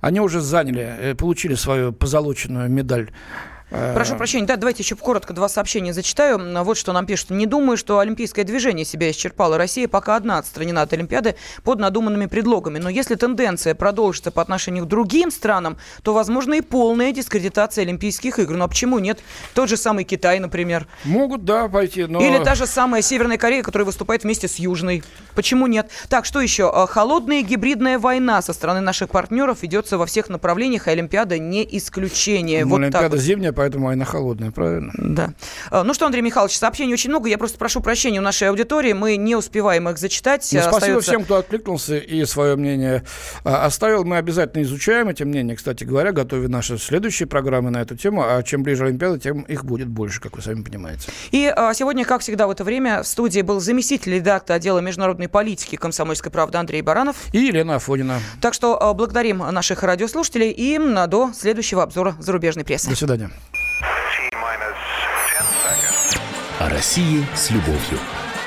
они 0.00 0.20
уже 0.20 0.40
заняли, 0.40 0.96
э, 0.98 1.14
получили 1.14 1.54
свою 1.54 1.92
позолоченную 1.92 2.70
медаль 2.70 3.10
Прошу 3.70 4.16
прощения, 4.16 4.46
да, 4.46 4.56
давайте 4.56 4.82
еще 4.82 4.96
коротко 4.96 5.34
два 5.34 5.48
сообщения 5.48 5.92
зачитаю. 5.92 6.38
Вот 6.64 6.78
что 6.78 6.92
нам 6.92 7.06
пишут. 7.06 7.30
Не 7.30 7.46
думаю, 7.46 7.76
что 7.76 7.98
олимпийское 7.98 8.44
движение 8.44 8.84
себя 8.84 9.10
исчерпало. 9.10 9.58
Россия 9.58 9.88
пока 9.88 10.16
одна 10.16 10.38
отстранена 10.38 10.82
от 10.82 10.92
Олимпиады 10.92 11.36
под 11.62 11.78
надуманными 11.78 12.26
предлогами. 12.26 12.78
Но 12.78 12.88
если 12.88 13.14
тенденция 13.14 13.74
продолжится 13.74 14.30
по 14.30 14.40
отношению 14.40 14.84
к 14.84 14.88
другим 14.88 15.30
странам, 15.30 15.76
то, 16.02 16.14
возможно, 16.14 16.54
и 16.54 16.60
полная 16.60 17.12
дискредитация 17.12 17.82
Олимпийских 17.82 18.38
игр. 18.38 18.54
Ну 18.54 18.64
а 18.64 18.68
почему 18.68 18.98
нет? 18.98 19.20
Тот 19.54 19.68
же 19.68 19.76
самый 19.76 20.04
Китай, 20.04 20.38
например. 20.38 20.86
Могут, 21.04 21.44
да, 21.44 21.68
пойти, 21.68 22.06
но... 22.06 22.20
Или 22.20 22.42
та 22.42 22.54
же 22.54 22.66
самая 22.66 23.02
Северная 23.02 23.36
Корея, 23.36 23.62
которая 23.62 23.84
выступает 23.86 24.24
вместе 24.24 24.48
с 24.48 24.56
Южной. 24.56 25.04
Почему 25.34 25.66
нет? 25.66 25.90
Так, 26.08 26.24
что 26.24 26.40
еще? 26.40 26.72
Э, 26.74 26.86
холодная 26.86 27.42
гибридная 27.42 27.98
война 27.98 28.40
со 28.42 28.52
стороны 28.52 28.80
наших 28.80 29.10
партнеров 29.10 29.62
ведется 29.62 29.98
во 29.98 30.06
всех 30.06 30.28
направлениях, 30.28 30.88
и 30.88 30.90
Олимпиада 30.90 31.38
не 31.38 31.68
исключение. 31.76 32.64
Ну, 32.64 32.70
вот 32.70 32.80
Олимпиада 32.80 33.16
вот. 33.16 33.20
зимняя, 33.20 33.52
поэтому 33.58 33.88
она 33.88 34.04
холодная, 34.04 34.52
правильно? 34.52 34.92
Да. 34.96 35.30
А, 35.72 35.82
ну 35.82 35.92
что, 35.92 36.06
Андрей 36.06 36.22
Михайлович, 36.22 36.56
сообщений 36.56 36.92
очень 36.92 37.10
много. 37.10 37.28
Я 37.28 37.38
просто 37.38 37.58
прошу 37.58 37.80
прощения 37.80 38.20
у 38.20 38.22
нашей 38.22 38.48
аудитории. 38.48 38.92
Мы 38.92 39.16
не 39.16 39.34
успеваем 39.34 39.88
их 39.88 39.98
зачитать. 39.98 40.48
Ну, 40.52 40.60
спасибо 40.60 40.76
Остается... 40.76 41.10
всем, 41.10 41.24
кто 41.24 41.36
откликнулся 41.38 41.96
и 41.96 42.24
свое 42.24 42.54
мнение 42.54 43.02
а, 43.42 43.66
оставил. 43.66 44.04
Мы 44.04 44.16
обязательно 44.16 44.62
изучаем 44.62 45.08
эти 45.08 45.24
мнения. 45.24 45.56
Кстати 45.56 45.82
говоря, 45.82 46.12
готовим 46.12 46.52
наши 46.52 46.78
следующие 46.78 47.26
программы 47.26 47.70
на 47.70 47.78
эту 47.78 47.96
тему. 47.96 48.22
А 48.24 48.40
чем 48.44 48.62
ближе 48.62 48.84
Олимпиада, 48.84 49.18
тем 49.18 49.42
их 49.42 49.64
будет 49.64 49.88
больше, 49.88 50.20
как 50.20 50.36
вы 50.36 50.42
сами 50.42 50.62
понимаете. 50.62 51.10
И 51.32 51.52
а, 51.52 51.74
сегодня, 51.74 52.04
как 52.04 52.20
всегда 52.20 52.46
в 52.46 52.52
это 52.52 52.62
время, 52.62 53.02
в 53.02 53.08
студии 53.08 53.40
был 53.40 53.58
заместитель 53.58 54.14
редактора 54.14 54.58
отдела 54.58 54.78
международной 54.78 55.28
политики 55.28 55.74
комсомольской 55.74 56.30
правды 56.30 56.58
Андрей 56.58 56.82
Баранов. 56.82 57.16
И 57.32 57.38
Елена 57.38 57.74
Афонина. 57.74 58.20
Так 58.40 58.54
что 58.54 58.94
благодарим 58.94 59.38
наших 59.38 59.82
радиослушателей 59.82 60.52
и 60.52 60.78
до 61.08 61.32
следующего 61.34 61.82
обзора 61.82 62.14
зарубежной 62.20 62.64
прессы. 62.64 62.88
До 62.88 62.94
свидания. 62.94 63.32
России 66.78 67.26
с 67.34 67.50
любовью. 67.50 67.98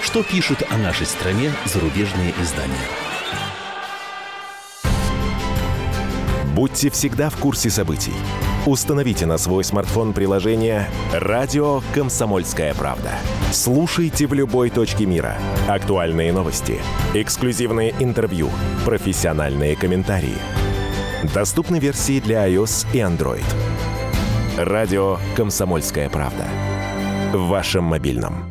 Что 0.02 0.24
пишут 0.24 0.64
о 0.70 0.78
нашей 0.78 1.06
стране 1.06 1.52
зарубежные 1.66 2.34
издания? 2.42 2.88
Будьте 6.56 6.90
всегда 6.92 7.30
в 7.30 7.36
курсе 7.36 7.70
событий. 7.70 8.14
Установите 8.66 9.26
на 9.26 9.38
свой 9.38 9.66
смартфон 9.66 10.14
приложение 10.14 10.90
«Радио 11.12 11.82
Комсомольская 11.94 12.74
правда». 12.74 13.12
Слушайте 13.52 14.28
в 14.28 14.34
любой 14.34 14.70
точке 14.70 15.06
мира. 15.06 15.38
Актуальные 15.68 16.32
новости, 16.32 16.80
эксклюзивные 17.14 17.94
интервью, 18.00 18.50
профессиональные 18.86 19.76
комментарии. 19.76 20.38
Доступны 21.36 21.80
версии 21.80 22.22
для 22.22 22.48
iOS 22.48 22.88
и 22.94 23.00
Android. 23.00 23.44
Радио 24.58 25.18
«Комсомольская 25.36 26.10
правда» 26.10 26.48
в 27.34 27.48
вашем 27.48 27.86
мобильном. 27.86 28.51